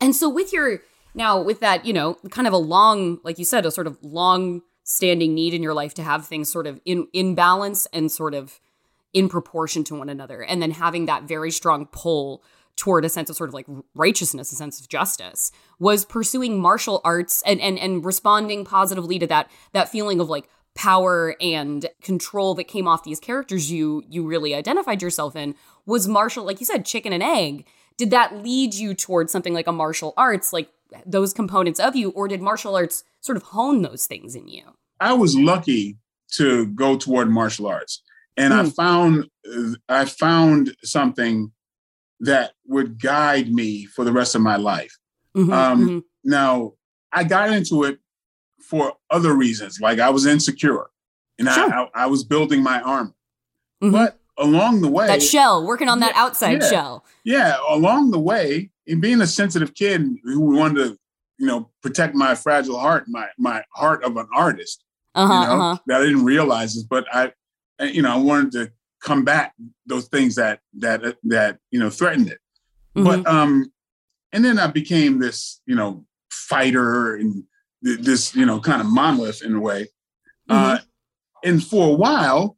[0.00, 0.80] And so with your
[1.14, 3.98] now with that, you know, kind of a long, like you said, a sort of
[4.02, 8.10] long standing need in your life to have things sort of in in balance and
[8.10, 8.60] sort of
[9.12, 12.42] in proportion to one another and then having that very strong pull
[12.76, 17.00] toward a sense of sort of like righteousness a sense of justice was pursuing martial
[17.04, 22.54] arts and and and responding positively to that that feeling of like power and control
[22.54, 25.54] that came off these characters you you really identified yourself in
[25.86, 27.66] was martial like you said chicken and egg
[27.96, 30.70] did that lead you towards something like a martial arts like
[31.06, 34.62] those components of you, or did martial arts sort of hone those things in you?
[35.00, 35.96] I was lucky
[36.32, 38.02] to go toward martial arts,
[38.38, 38.58] and mm.
[38.58, 38.68] I hmm.
[38.70, 39.30] found
[39.88, 41.52] I found something
[42.20, 44.96] that would guide me for the rest of my life.
[45.36, 45.98] Mm-hmm, um, mm-hmm.
[46.24, 46.72] Now,
[47.12, 47.98] I got into it
[48.62, 50.86] for other reasons, like I was insecure,
[51.38, 51.72] and sure.
[51.72, 53.14] I, I, I, was building my armor.
[53.82, 53.92] Mm-hmm.
[53.92, 57.04] But along the way, that shell, working on that yeah, outside yeah, shell.
[57.24, 60.98] Yeah, along the way, and being a sensitive kid who wanted to,
[61.38, 65.62] you know, protect my fragile heart, my my heart of an artist, uh-huh, you know,
[65.62, 65.78] uh-huh.
[65.86, 67.32] that I didn't realize this, but I,
[67.80, 69.52] you know, I wanted to combat
[69.86, 72.38] those things that that that you know threatened it.
[72.96, 73.04] Mm-hmm.
[73.04, 73.72] But um,
[74.32, 77.44] and then I became this, you know, fighter and
[77.82, 79.82] this, you know, kind of monolith in a way.
[80.50, 80.52] Mm-hmm.
[80.52, 80.78] Uh,
[81.44, 82.56] and for a while,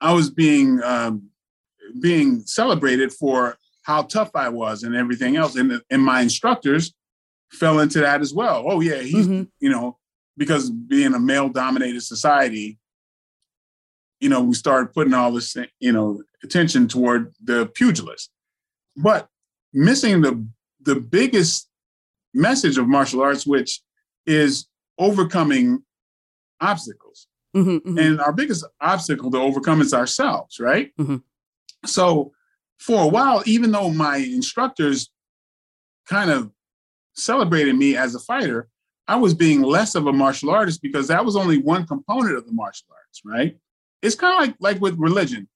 [0.00, 1.30] I was being um,
[2.00, 6.94] being celebrated for how tough I was and everything else, and and my instructors
[7.50, 8.64] fell into that as well.
[8.66, 9.44] Oh yeah, he's mm-hmm.
[9.60, 9.98] you know
[10.36, 12.78] because being a male dominated society,
[14.22, 18.30] you know, we started putting all this you know attention toward the pugilist,
[18.96, 19.28] but
[19.72, 20.46] missing the
[20.80, 21.68] the biggest
[22.32, 23.80] message of martial arts, which
[24.24, 25.82] is overcoming
[26.60, 27.26] obstacles.
[27.56, 27.98] Mm-hmm, mm-hmm.
[27.98, 30.92] And our biggest obstacle to overcome is ourselves, right?
[30.98, 31.16] Mm-hmm.
[31.84, 32.32] So
[32.78, 35.10] for a while, even though my instructors
[36.06, 36.50] kind of
[37.14, 38.68] celebrated me as a fighter,
[39.08, 42.46] I was being less of a martial artist because that was only one component of
[42.46, 43.58] the martial arts, right?
[44.02, 45.48] It's kind of like like with religion.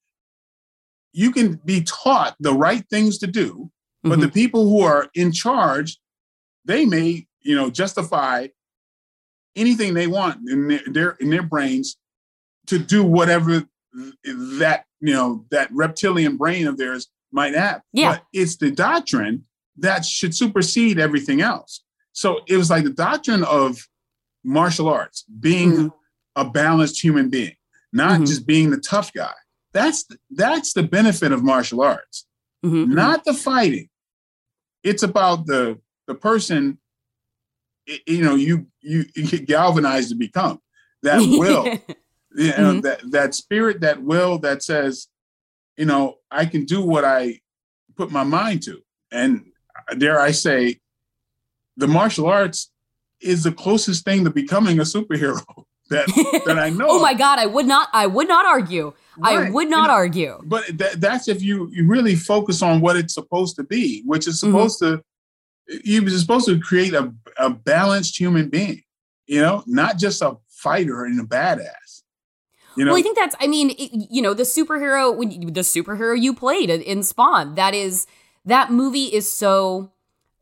[1.13, 3.71] You can be taught the right things to do,
[4.03, 4.21] but mm-hmm.
[4.21, 5.97] the people who are in charge,
[6.65, 8.47] they may, you know, justify
[9.55, 11.97] anything they want in their, their in their brains
[12.67, 13.63] to do whatever
[14.23, 17.81] that you know that reptilian brain of theirs might have.
[17.93, 18.13] Yeah.
[18.13, 19.45] But it's the doctrine
[19.77, 21.83] that should supersede everything else.
[22.13, 23.87] So it was like the doctrine of
[24.43, 25.87] martial arts, being mm-hmm.
[26.35, 27.55] a balanced human being,
[27.97, 28.25] not mm-hmm.
[28.25, 29.33] just being the tough guy.
[29.73, 32.25] That's the, that's the benefit of martial arts,
[32.65, 32.93] mm-hmm.
[32.93, 33.89] not the fighting.
[34.83, 36.77] It's about the the person
[38.05, 40.59] you know you you, you get galvanized to become
[41.03, 41.65] that will
[42.35, 42.79] you know mm-hmm.
[42.81, 45.07] that that spirit that will that says
[45.77, 47.39] you know i can do what i
[47.95, 48.81] put my mind to
[49.11, 49.45] and
[49.97, 50.77] dare i say
[51.77, 52.71] the martial arts
[53.21, 55.41] is the closest thing to becoming a superhero
[55.89, 59.47] that that i know oh my god i would not i would not argue right.
[59.47, 63.13] i would not argue but that, that's if you you really focus on what it's
[63.13, 64.51] supposed to be which is mm-hmm.
[64.51, 64.95] supposed mm-hmm.
[64.95, 65.03] to
[65.67, 68.83] you're supposed to create a, a balanced human being,
[69.25, 72.03] you know, not just a fighter and a badass.
[72.75, 72.91] You know?
[72.91, 73.35] Well, I think that's.
[73.39, 77.55] I mean, it, you know, the superhero when you, the superhero you played in Spawn.
[77.55, 78.05] That is
[78.45, 79.91] that movie is so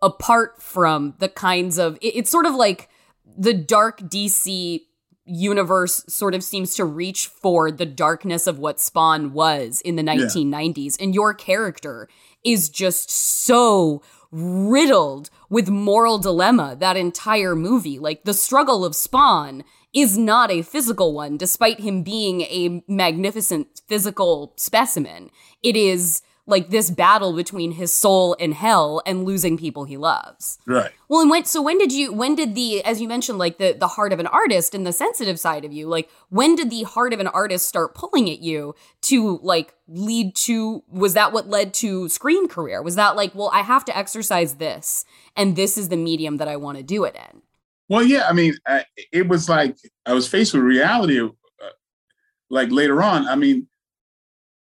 [0.01, 1.97] apart from the kinds of.
[2.01, 2.89] It, it's sort of like
[3.37, 4.81] the dark DC
[5.25, 10.03] universe sort of seems to reach for the darkness of what Spawn was in the
[10.03, 11.03] 1990s, yeah.
[11.03, 12.07] and your character
[12.43, 17.97] is just so riddled with moral dilemma that entire movie.
[17.97, 23.81] Like the struggle of Spawn is not a physical one, despite him being a magnificent
[23.87, 25.31] physical specimen.
[25.63, 30.59] It is like this battle between his soul and hell and losing people he loves.
[30.67, 30.91] Right.
[31.09, 33.73] Well, and when so when did you when did the as you mentioned like the
[33.73, 36.83] the heart of an artist and the sensitive side of you like when did the
[36.83, 41.49] heart of an artist start pulling at you to like lead to was that what
[41.49, 42.81] led to screen career?
[42.81, 45.05] Was that like well I have to exercise this
[45.35, 47.41] and this is the medium that I want to do it in?
[47.87, 51.29] Well, yeah, I mean, I, it was like I was faced with reality uh,
[52.49, 53.27] like later on.
[53.27, 53.67] I mean,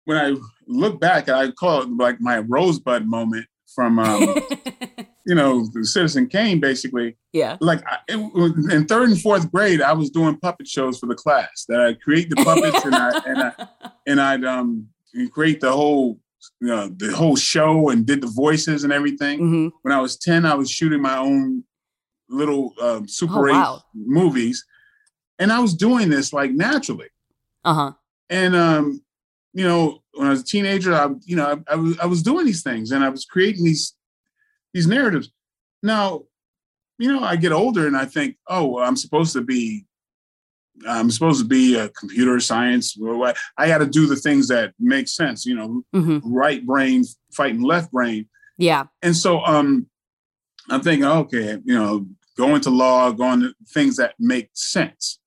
[0.06, 0.36] when I
[0.68, 4.36] look back, I call it like my rosebud moment from, um,
[5.26, 7.18] you know, Citizen Kane, basically.
[7.32, 7.58] Yeah.
[7.60, 11.66] Like I, in third and fourth grade, I was doing puppet shows for the class.
[11.68, 13.68] That I create the puppets and I and I
[14.08, 14.88] and I'd um
[15.32, 16.20] create the whole
[16.60, 19.40] you know, the whole show and did the voices and everything.
[19.40, 19.68] Mm-hmm.
[19.82, 21.64] When I was ten, I was shooting my own
[22.30, 23.82] little um, Super oh, 8 wow.
[23.94, 24.66] movies,
[25.40, 27.08] and I was doing this like naturally.
[27.64, 27.92] Uh huh.
[28.30, 29.04] And um,
[29.54, 32.24] you know, when I was a teenager, I, you know, I, I, was, I was
[32.24, 33.96] doing these things and I was creating these,
[34.74, 35.32] these narratives.
[35.82, 36.24] Now,
[36.98, 39.86] you know, I get older and I think, oh, well, I'm supposed to be,
[40.88, 42.98] I'm supposed to be a computer science.
[43.58, 46.34] I got to do the things that make sense, you know, mm-hmm.
[46.34, 48.28] right brain fighting left brain.
[48.58, 48.86] Yeah.
[49.02, 49.88] And so, um,
[50.70, 55.20] I'm thinking, okay, you know, going to law, going to things that make sense.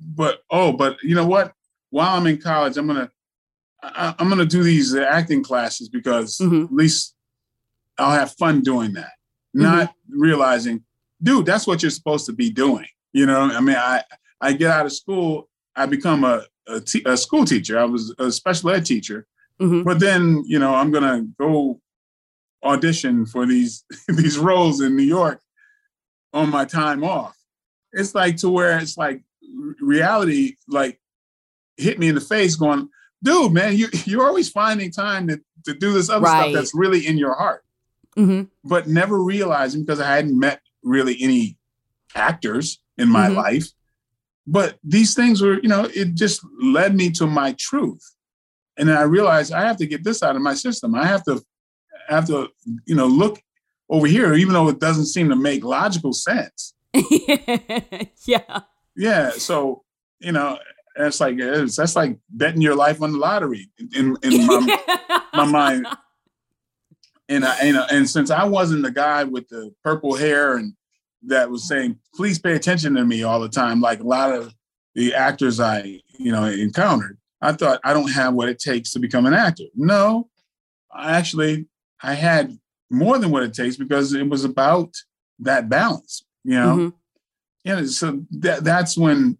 [0.00, 1.52] But oh, but you know what?
[1.90, 3.10] While I'm in college, I'm gonna
[3.82, 6.64] I, am going to do these acting classes because mm-hmm.
[6.64, 7.14] at least
[7.98, 9.12] I'll have fun doing that.
[9.56, 9.62] Mm-hmm.
[9.62, 10.84] Not realizing
[11.22, 12.86] dude, that's what you're supposed to be doing.
[13.12, 14.02] You know, I mean, I
[14.40, 17.78] I get out of school, I become a a, t- a school teacher.
[17.78, 19.26] I was a special ed teacher,
[19.60, 19.84] Mhm.
[19.84, 21.80] but then you know I'm gonna go
[22.62, 25.42] audition for these these roles in New York
[26.32, 27.36] on my time off.
[27.92, 29.22] It's like to where it's like
[29.80, 31.00] reality like
[31.76, 32.88] hit me in the face, going,
[33.22, 36.40] dude, man, you you're always finding time to to do this other Right.
[36.42, 37.62] stuff that's really in your heart
[38.16, 38.48] Mhm.
[38.64, 41.58] but never realizing because I hadn't met really any
[42.14, 43.34] actors in my Mhm.
[43.36, 43.68] life.
[44.46, 48.02] But these things were, you know, it just led me to my truth.
[48.76, 50.94] And then I realized I have to get this out of my system.
[50.94, 51.42] I have to
[52.08, 52.48] I have to,
[52.86, 53.40] you know, look
[53.88, 56.74] over here, even though it doesn't seem to make logical sense.
[58.26, 58.60] yeah.
[58.96, 59.30] Yeah.
[59.32, 59.84] So,
[60.20, 60.58] you know,
[61.06, 65.44] it's like it's, that's like betting your life on the lottery in, in my my
[65.44, 65.86] mind.
[67.28, 70.74] and I, and, and since I wasn't the guy with the purple hair and
[71.24, 74.54] that was saying, please pay attention to me all the time, like a lot of
[74.94, 78.98] the actors I, you know, encountered, I thought I don't have what it takes to
[78.98, 79.64] become an actor.
[79.74, 80.28] No,
[80.92, 81.66] I actually,
[82.02, 82.58] I had
[82.90, 84.94] more than what it takes because it was about
[85.40, 86.76] that balance, you know?
[86.76, 86.92] Mhm.
[87.64, 87.84] Yeah.
[87.84, 89.38] So that, that's when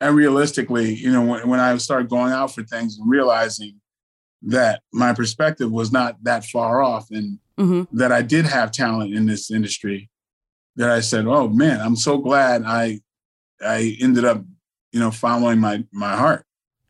[0.00, 3.80] I realistically, you know, when, when I started going out for things and realizing
[4.42, 7.86] that my perspective was not that far off and Mhm.
[7.92, 10.10] that I did have talent in this industry
[10.76, 13.00] that I said, "Oh man, I'm so glad I
[13.64, 14.44] I ended up,
[14.92, 16.44] you know, following my my heart."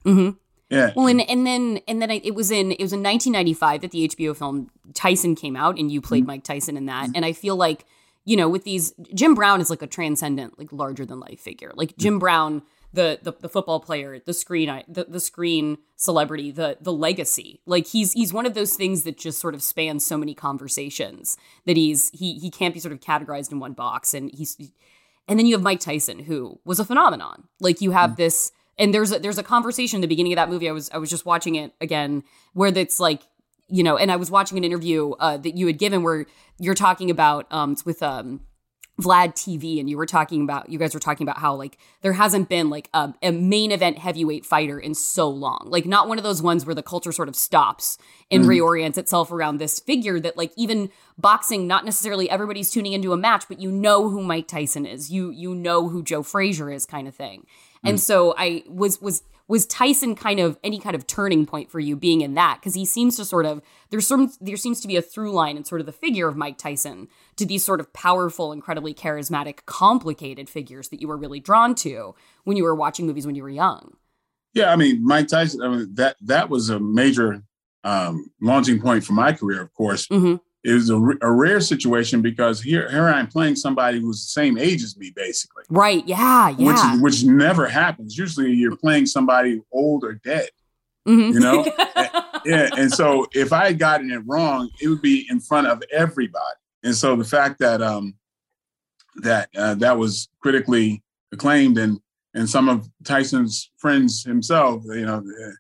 [0.07, 0.37] Mm-hmm.
[0.71, 0.93] Yeah.
[0.97, 3.91] Well, and, and then and then I, it was in it was in 1995 that
[3.91, 6.09] the HBO film Tyson came out, and you Mm-hmm.
[6.09, 7.11] played Mike Tyson in that.
[7.15, 7.85] And I feel like
[8.25, 11.73] you know with these Jim Brown is like a transcendent, like larger than life figure.
[11.77, 11.97] Like.
[11.99, 12.63] Jim Brown,
[12.95, 17.61] the the, the football player, the screen the, the screen celebrity, the the legacy.
[17.67, 21.37] Like he's he's one of those things that just sort of spans so many conversations
[21.67, 24.15] that he's he he can't be sort of categorized in one box.
[24.15, 24.57] And he's
[25.29, 27.45] and then you have Mike Tyson, who was a phenomenon.
[27.61, 30.49] Like you have this, and there's a, there's a conversation in the beginning of that
[30.49, 30.69] movie.
[30.69, 33.23] I was I was just watching it again, where it's like
[33.69, 36.27] you know, and I was watching an interview uh, that you had given where
[36.59, 38.43] you're talking about um it's with um
[39.01, 42.13] Vlad TV, and you were talking about you guys were talking about how like there
[42.13, 46.17] hasn't been like a, a main event heavyweight fighter in so long, like not one
[46.17, 47.99] of those ones where the culture sort of stops
[48.31, 48.51] and mm-hmm.
[48.51, 53.17] reorients itself around this figure that like even boxing, not necessarily everybody's tuning into a
[53.17, 56.87] match, but you know who Mike Tyson is, you you know who Joe Frazier is,
[56.87, 57.47] kind of thing.
[57.85, 61.79] And so I was was was Tyson kind of any kind of turning point for
[61.79, 64.89] you being in that because he seems to sort of there's some there seems to
[64.89, 67.79] be a through line in sort of the figure of Mike Tyson to these sort
[67.81, 72.75] of powerful, incredibly charismatic, complicated figures that you were really drawn to when you were
[72.75, 73.97] watching movies when you were young.
[74.55, 75.61] Yeah, I mean, Mike Tyson.
[75.63, 77.43] I mean, that that was a major
[77.83, 79.61] um, launching point for my career.
[79.61, 80.41] Of course, Mhm.
[80.65, 84.57] It was a, a rare situation because here here I'm playing somebody who's the same
[84.59, 86.03] age as me, basically, Right?
[86.07, 86.49] Yeah.
[86.59, 86.95] Yeah.
[86.95, 88.17] which which never happens.
[88.19, 90.49] Usually, you're playing somebody old or dead.
[91.07, 91.35] Mhm.
[91.35, 91.65] you know?
[92.47, 95.83] Yeah, and so if I had gotten it wrong, it would be in front of
[95.91, 96.59] everybody.
[96.83, 98.15] And so the fact that um
[99.23, 102.01] that uh, that was critically acclaimed and
[102.35, 105.51] and some of Tyson's friends himself, you know, uh,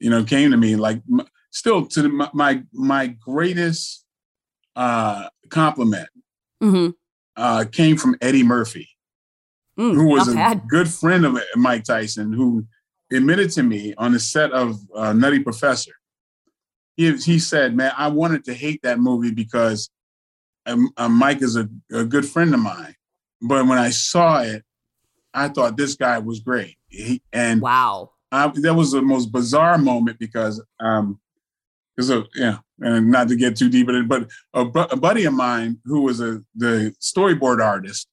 [0.00, 1.00] you know, came to me like
[1.50, 4.04] still to my- my my greatest
[4.76, 6.08] uh compliment
[6.62, 6.94] Mhm.
[7.36, 8.88] uh came from Eddie Murphy
[9.78, 10.66] Mm, who was a bad.
[10.68, 12.66] good friend of Mike Tyson, who
[13.12, 15.92] admitted to me on the set of uh, Nutty Professor.
[16.96, 19.88] He, he said, "Man, I wanted to hate that movie because
[20.66, 22.96] um, uh, Mike is a, a good friend of mine,
[23.40, 24.64] but when I saw it,
[25.32, 28.10] I thought this guy was great." He, and Wow.
[28.32, 31.20] I, that was the most bizarre moment because um
[31.98, 35.24] because of yeah and not to get too deep in it but a, a buddy
[35.24, 38.06] of mine who was a the storyboard artist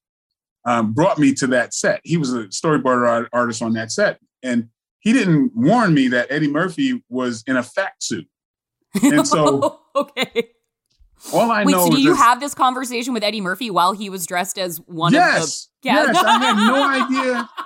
[0.64, 4.18] um, brought me to that set he was a storyboard art, artist on that set
[4.42, 4.68] and
[4.98, 8.26] he didn't warn me that eddie murphy was in a fat suit
[9.02, 10.48] And so- okay.
[11.32, 13.70] all i Wait, know so is did you this- have this conversation with Eddie Murphy
[13.70, 16.06] while he was dressed as one yes of the Yeah.
[16.06, 17.48] yes i had no idea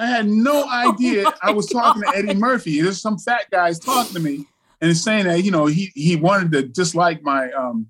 [0.00, 2.80] I had no idea Oh I was talking to Eddie Murphy.
[2.80, 4.46] There's some fat guys talking to me
[4.80, 7.86] and saying that, you know, he he wanted to dislike my um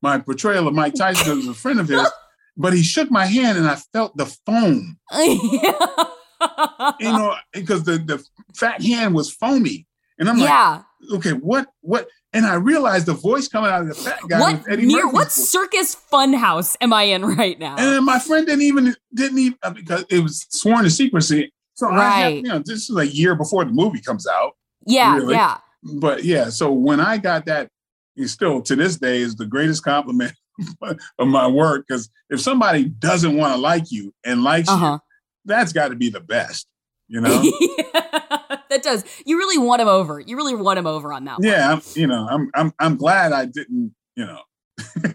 [0.00, 2.08] my portrayal of Mike Tyson because he was a friend of his,
[2.56, 4.98] but he shook my hand and I felt the foam,
[7.00, 8.24] you know, because the, the
[8.54, 9.86] fat hand was foamy.
[10.18, 10.82] And I'm yeah.
[11.00, 14.40] like, okay, what what and I realized the voice coming out of the fat guy
[14.40, 15.50] What was Eddie near Murphy's what voice.
[15.50, 17.76] circus funhouse am I in right now?
[17.76, 21.52] And then my friend didn't even didn't even uh, because it was sworn to secrecy.
[21.74, 22.36] So Right.
[22.36, 24.52] you know, this is a year before the movie comes out.
[24.86, 25.34] yeah, really?
[25.34, 25.58] yeah.
[25.82, 27.68] But yeah, so when I got that,
[28.26, 30.32] still to this day is the greatest compliment
[31.18, 34.98] of my work because if somebody doesn't want to like you and likes Uh-huh.
[35.00, 35.00] you,
[35.44, 36.66] that's got to be the best,
[37.08, 37.42] you know.
[38.70, 39.04] that does.
[39.26, 40.20] You really won him over.
[40.20, 41.48] You really won him over on that one.
[41.48, 44.40] yeah, I'm, you know, I'm I'm I'm glad I didn't, you know,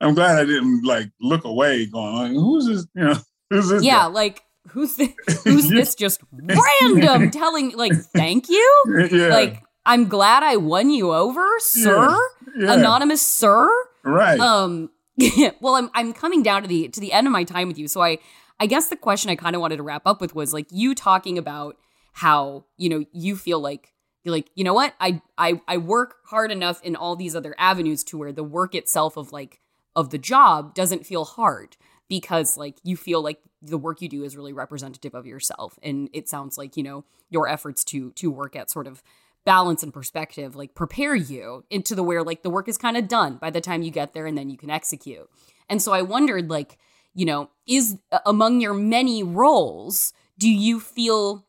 [0.00, 3.16] I'm glad I didn't like look away, going, like, "Who's this?" You know,
[3.50, 3.82] who's this?
[3.82, 5.10] Yeah, like who's this,
[5.44, 9.08] who's this just random telling like thank you?
[9.10, 12.18] yeah, Like I'm glad I won you over, sir.
[12.58, 13.70] yeah, Anonymous sir.
[14.04, 14.38] right.
[14.38, 14.90] Um
[15.60, 17.88] well I'm I'm coming down to the to the end of my time with you.
[17.88, 18.18] So I
[18.60, 20.94] I guess the question I kind of wanted to wrap up with was like you
[20.94, 21.76] talking about
[22.12, 23.92] how, you know, you feel like
[24.24, 24.94] you're like, you know what?
[25.00, 28.74] I I I work hard enough in all these other avenues to where the work
[28.74, 29.60] itself of like
[29.94, 31.76] of the job doesn't feel hard
[32.08, 36.08] because like you feel like the work you do is really representative of yourself and
[36.12, 39.02] it sounds like you know your efforts to to work at sort of
[39.46, 43.08] balance and perspective like prepare you into the where like the work is kind of
[43.08, 45.30] done by the time you get there and then you can execute.
[45.70, 46.76] And so i wondered like
[47.14, 51.46] you know is uh, among your many roles do you feel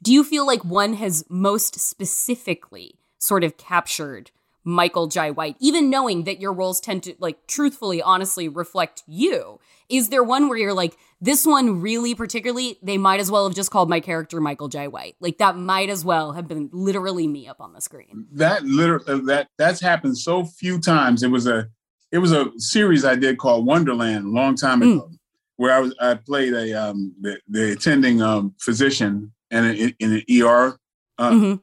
[0.00, 4.30] do you feel like one has most specifically sort of captured
[4.68, 9.58] Michael Jai White, even knowing that your roles tend to like truthfully, honestly reflect you?
[9.88, 13.56] Is there one where you're like, this one really particularly, they might as well have
[13.56, 15.16] just called my character Michael Jai White.
[15.20, 18.26] Like that might as well have been literally me up on the screen.
[18.32, 21.22] that literally that that's happened so few times.
[21.22, 21.68] It was a
[22.12, 24.96] it was a series I did called Wonderland a long time Mm.
[24.96, 25.10] ago,
[25.56, 30.12] where I was I played a um the, the attending um physician and in, in
[30.12, 30.76] an ER,
[31.16, 31.60] uh, Mhm.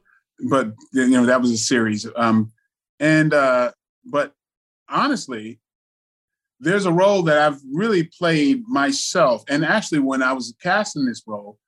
[0.50, 2.04] but you know that was a series.
[2.16, 2.50] Um,
[3.00, 3.72] and uh,
[4.04, 4.32] but
[4.88, 5.60] honestly,
[6.60, 9.44] there's a role that I've really played myself.
[9.48, 11.58] And actually, when I was casting this role,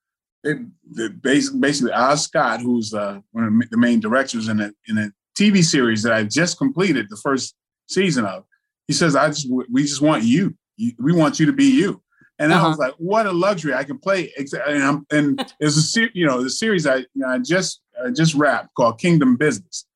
[0.44, 0.58] it,
[0.92, 4.98] the basically, basically Oz Scott, who's uh, one of the main directors in a in
[4.98, 7.54] a TV series that I just completed the first
[7.88, 8.44] season of,
[8.86, 10.54] he says, "I just we just want you.
[10.76, 12.02] you we want you to be you."
[12.40, 12.66] And Uh-huh.
[12.66, 13.74] I was like, "What a luxury!
[13.74, 17.28] I can play." And, I'm, and it's a you know the series I you know,
[17.28, 19.86] I just I just wrapped called Kingdom Business,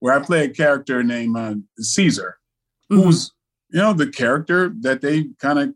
[0.00, 2.38] where I play a character named uh, Caesar,
[2.90, 3.04] Mhm.
[3.04, 3.32] who's
[3.70, 5.72] you know the character that they kind of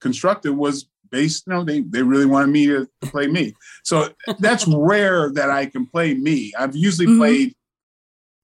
[0.00, 3.54] constructed was based you know they they really wanted me to, to play me
[3.84, 4.10] so
[4.40, 7.16] that's rare that i can play me i've usually Mhm.
[7.18, 7.54] played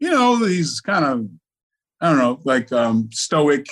[0.01, 1.29] you know these kind of
[2.01, 3.67] i don't know like um stoic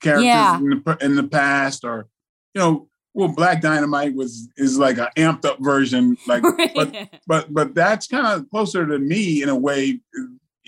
[0.00, 0.58] characters Yeah.
[0.58, 2.06] in, the, in the past or
[2.54, 6.44] you know well black dynamite was is like an amped up version like
[6.76, 6.94] but
[7.26, 10.00] but but that's kind of closer to me in a way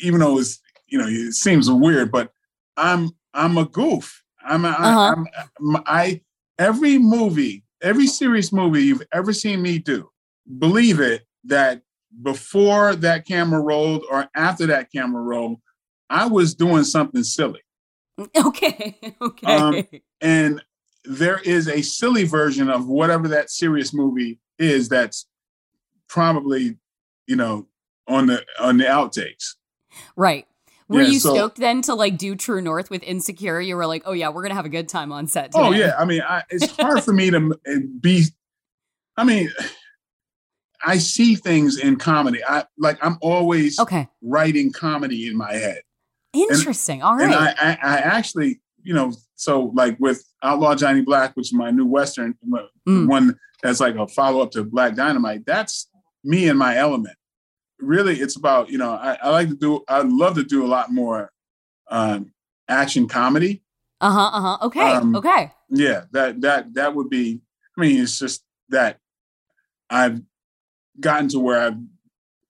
[0.01, 2.33] even though it's you know it seems weird but
[2.77, 5.15] i'm i'm a goof i'm a, Uh-huh.
[5.17, 5.27] I'm,
[5.77, 6.21] I'm i
[6.59, 10.09] every movie every serious movie you've ever seen me do
[10.59, 11.83] believe it that
[12.23, 15.61] before that camera rolled or after that camera rolled
[16.11, 17.61] i was doing something silly
[18.37, 18.99] okay.
[19.23, 19.47] Okay.
[19.47, 19.83] Um,
[20.21, 20.63] and
[21.05, 25.27] there is a silly version of whatever that serious movie is that's
[26.09, 26.77] probably
[27.27, 27.67] you know
[28.09, 29.55] on the on the outtakes
[30.17, 30.47] right.
[30.89, 33.61] Were yeah, you so- stoked then to like do True North with Insecure?
[33.61, 35.51] You were like, oh yeah, we're gonna have a good time on set.
[35.55, 37.55] oh yeah i mean I, it's hard for me to
[38.01, 38.25] be
[39.17, 39.51] i mean
[40.85, 44.09] i see things in comedy i like i'm always Okay.
[44.23, 45.83] writing comedy in my head
[46.33, 47.03] Interesting.
[47.03, 47.35] All and.
[47.35, 51.71] I, I i actually you know so like with outlaw johnny black which is my
[51.71, 52.35] new western
[52.89, 53.09] Mm.
[53.09, 55.89] one that's like a follow-up to black dynamite that's
[56.25, 57.17] me and my element
[57.81, 60.69] really it's about you know i, I like to do I'd love to do a
[60.69, 61.33] lot more
[61.91, 62.33] um
[62.69, 63.63] action comedy
[64.01, 64.31] Uh huh.
[64.33, 64.67] Uh huh.
[64.67, 64.81] Okay.
[64.81, 65.53] Um, okay.
[65.71, 67.41] yeah that that that would be
[67.77, 68.99] i mean it's just that
[69.89, 70.21] i've
[71.01, 71.79] gotten to where i've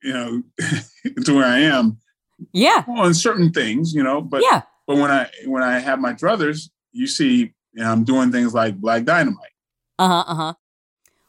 [0.03, 0.43] you know
[1.25, 1.99] to where i am
[2.53, 2.85] Yeah.
[2.89, 4.63] on certain things you know but yeah.
[4.87, 8.53] but when i when i have my druthers you see you know, i'm doing things
[8.55, 9.55] like black dynamite
[9.99, 10.25] Uh huh.
[10.27, 10.55] Uh huh.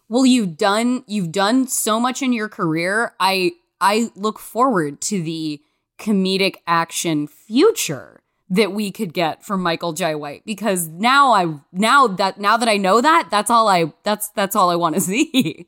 [0.10, 3.14] Well, you've done you've done so much in your career.
[3.18, 5.62] I I look forward to the
[6.00, 12.08] comedic action future that we could get from Michael Jai White because now I now
[12.08, 15.02] that now that I know that that's all I that's that's all I want to
[15.02, 15.68] see.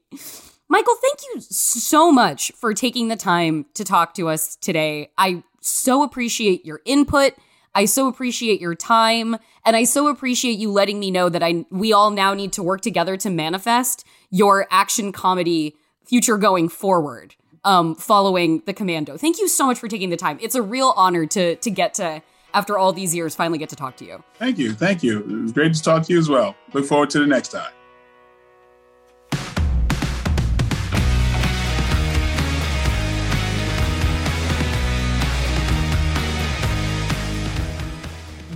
[0.70, 5.11] Michael, thank you so much for taking the time to talk to us today.
[5.18, 7.34] I so appreciate your input.
[7.76, 11.66] I so appreciate your time and I so appreciate you letting me know that I
[11.72, 17.36] we all now need to work together to manifest your action comedy future going forward
[17.66, 19.18] um following the commando.
[19.18, 20.38] Thank you so much for taking the time.
[20.41, 22.22] It's a real honor to to get to
[22.53, 24.24] after all these years finally get to talk to you.
[24.36, 27.09] thank you thank you it was great to talk to you as well look forward
[27.09, 27.72] to the next time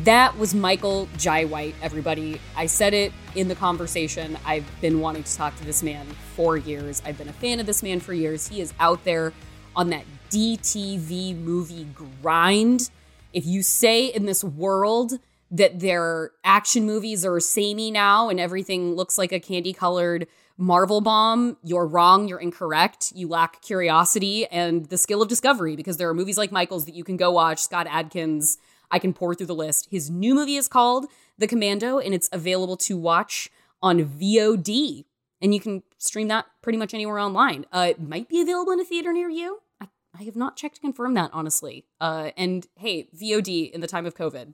[0.03, 2.39] That was Michael Jai White, everybody.
[2.55, 4.38] I said it in the conversation.
[4.45, 7.01] I've been wanting to talk to this man for years.
[7.05, 8.47] I've been a fan of this man for years.
[8.47, 9.31] He is out there
[9.75, 12.89] on that DTV movie grind.
[13.33, 15.19] If you say in this world
[15.51, 20.27] that their action movies are samey now and everything looks like a candy colored
[20.57, 23.13] Marvel bomb, you're wrong, you're incorrect.
[23.15, 26.95] You lack curiosity and the skill of discovery because there are movies like Michael's that
[26.95, 27.59] you can go watch.
[27.59, 28.57] Scott Adkins,
[28.89, 29.88] I can pour through the list.
[29.91, 31.05] His new movie is called
[31.38, 33.49] The Commando, and it's available to watch
[33.81, 35.05] on VOD.
[35.41, 37.65] And you can stream that pretty much anywhere online.
[37.71, 39.59] Uh, it might be available in a theater near you.
[39.79, 39.88] I,
[40.19, 41.85] I have not checked to confirm that, honestly.
[42.01, 44.53] Uh, and hey, VOD in the time of COVID,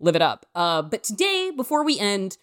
[0.00, 0.44] live it up.
[0.54, 2.36] Uh, but today, before we end,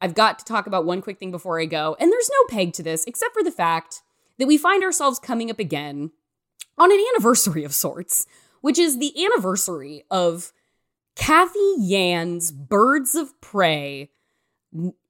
[0.00, 1.96] I've got to talk about one quick thing before I go.
[1.98, 4.02] And there's no peg to this except for the fact
[4.38, 6.10] that we find ourselves coming up again
[6.78, 8.26] on an anniversary of sorts,
[8.60, 10.52] which is the anniversary of
[11.16, 14.10] Cathy Yan's Birds of Prey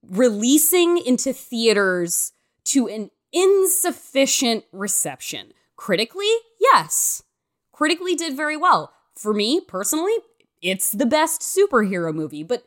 [0.08, 2.32] releasing into theaters
[2.64, 5.52] to an insufficient reception.
[5.76, 7.22] Critically, yes.
[7.72, 8.92] Critically did very well.
[9.14, 10.14] For me personally,
[10.62, 12.64] it's the best superhero movie, but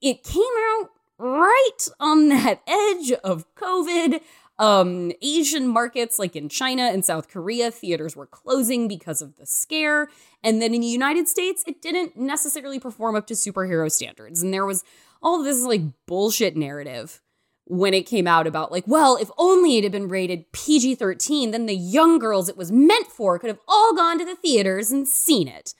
[0.00, 4.20] it came out right on that edge of COVID.
[4.58, 9.46] Um, Asian markets like in China and South Korea, theaters were closing because of the
[9.46, 10.08] scare.
[10.42, 14.42] And then in the United States, it didn't necessarily perform up to superhero standards.
[14.42, 14.82] And there was
[15.22, 17.20] all this like bullshit narrative
[17.66, 21.50] when it came out about like, well, if only it had been rated PG 13,
[21.50, 24.90] then the young girls it was meant for could have all gone to the theaters
[24.90, 25.74] and seen it.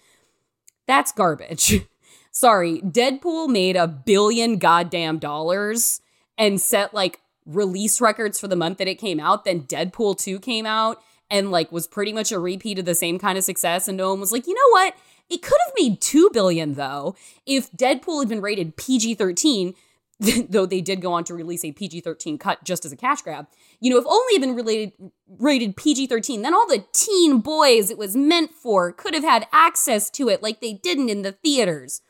[0.87, 1.87] That's garbage.
[2.31, 6.03] Sorry, Deadpool made a billion goddamn dollars
[6.37, 9.45] and set like release records for the month that it came out.
[9.45, 13.19] Then Deadpool 2 came out and like was pretty much a repeat of the same
[13.19, 13.89] kind of success.
[13.89, 14.95] And no one was like, you know what?
[15.29, 17.17] It could have made 2 billion though
[17.47, 19.75] if Deadpool had been rated PG 13.
[20.49, 23.21] though they did go on to release a PG 13 cut just as a cash
[23.21, 23.47] grab.
[23.81, 24.93] You know, if only had been related,
[25.39, 29.47] rated PG 13, then all the teen boys it was meant for could have had
[29.53, 32.01] access to it like they didn't in the theaters.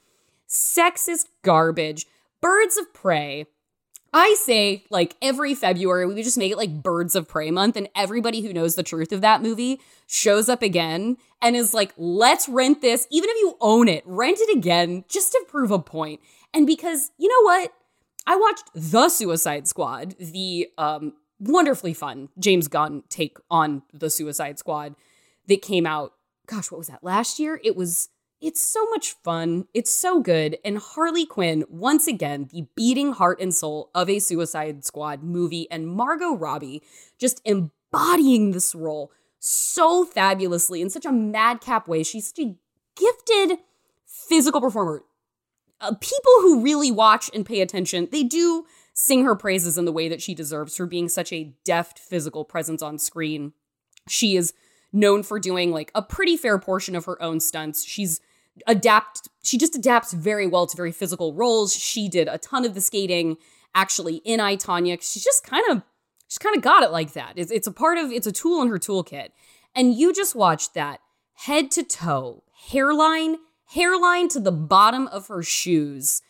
[0.48, 2.06] Sexist garbage.
[2.40, 3.46] Birds of Prey
[4.12, 7.88] I say like every February, we just make it like Birds of Prey month, and
[7.94, 12.48] everybody who knows the truth of that movie shows up again and is like, let's
[12.48, 13.06] rent this.
[13.10, 16.20] Even if you own it, rent it again just to prove a point.
[16.54, 17.72] And because you know what?
[18.26, 24.58] I watched The Suicide Squad, the um, wonderfully fun James Gunn take on The Suicide
[24.58, 24.96] Squad
[25.46, 26.14] that came out,
[26.46, 27.60] gosh, what was that, last year?
[27.62, 28.08] It was
[28.40, 29.66] it's so much fun.
[29.72, 30.58] It's so good.
[30.64, 35.70] And Harley Quinn, once again, the beating heart and soul of a Suicide Squad movie,
[35.70, 36.82] and Margot Robbie
[37.18, 42.02] just embodying this role so fabulously in such a madcap way.
[42.02, 42.56] She's such a
[42.96, 43.58] gifted
[44.04, 45.02] physical performer.
[45.80, 49.92] Uh, people who really watch and pay attention, they do sing her praises in the
[49.92, 53.52] way that she deserves for being such a deft physical presence on screen.
[54.08, 54.54] She is
[54.96, 57.84] known for doing like a pretty fair portion of her own stunts.
[57.84, 58.20] She's
[58.66, 61.74] adapt she just adapts very well to very physical roles.
[61.74, 63.36] She did a ton of the skating
[63.74, 64.98] actually in I Tonya.
[65.00, 65.82] She's just kind of
[66.26, 67.34] she's kind of got it like that.
[67.36, 69.28] It's, it's a part of it's a tool in her toolkit.
[69.74, 71.00] And you just watched that
[71.34, 73.36] head to toe, hairline,
[73.66, 76.22] hairline to the bottom of her shoes.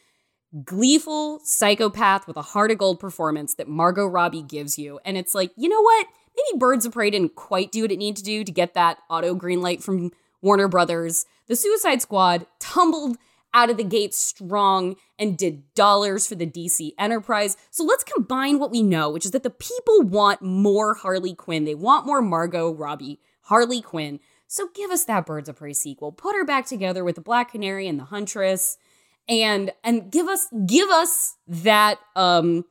[0.64, 4.98] Gleeful psychopath with a heart of gold performance that Margot Robbie gives you.
[5.04, 6.06] And it's like, you know what?
[6.36, 8.98] Maybe Birds of Prey didn't quite do what it needed to do to get that
[9.08, 10.12] auto green light from
[10.42, 11.26] Warner Brothers.
[11.46, 13.16] The Suicide Squad tumbled
[13.54, 17.56] out of the gate strong and did dollars for the DC enterprise.
[17.70, 21.64] So let's combine what we know, which is that the people want more Harley Quinn.
[21.64, 24.20] They want more Margot Robbie, Harley Quinn.
[24.46, 26.12] So give us that Birds of Prey sequel.
[26.12, 28.76] Put her back together with the Black Canary and the Huntress
[29.28, 32.64] and and give us give us that um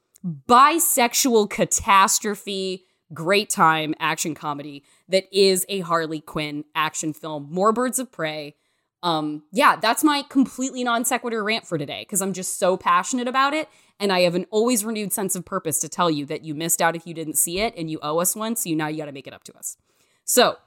[0.47, 7.47] bisexual catastrophe great time action comedy that is a Harley Quinn action film.
[7.51, 8.55] More Birds of Prey.
[9.03, 13.27] Um, yeah, that's my completely non sequitur rant for today because I'm just so passionate
[13.27, 13.69] about it.
[13.99, 16.81] And I have an always renewed sense of purpose to tell you that you missed
[16.81, 18.55] out if you didn't see it and you owe us one.
[18.55, 19.77] So you now you got to make it up to us.
[20.25, 20.57] So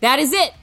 [0.00, 0.54] that is it.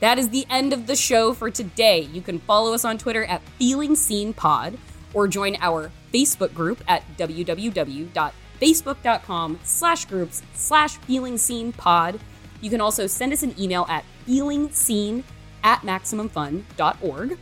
[0.00, 2.02] That is the end of the show for today.
[2.02, 4.76] You can follow us on Twitter at Feeling Seen Pod
[5.14, 12.20] or join our Facebook group at www facebook.com slash groups slash feeling seen pod.
[12.60, 15.22] You can also send us an email at feelingseen
[15.62, 17.38] at maximumfun.org.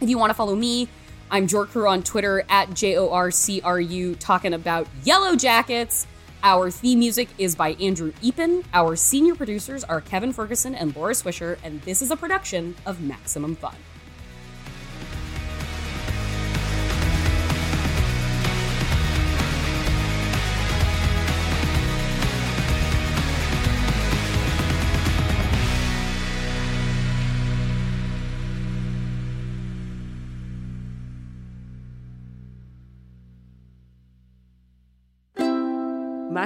[0.00, 0.88] If you want to follow me,
[1.30, 6.06] I'm Jorcru on Twitter at J O R C R U, talking about yellow jackets.
[6.42, 8.64] Our theme music is by Andrew Epen.
[8.72, 13.00] Our senior producers are Kevin Ferguson and Laura Swisher, and this is a production of
[13.00, 13.74] Maximum Fun.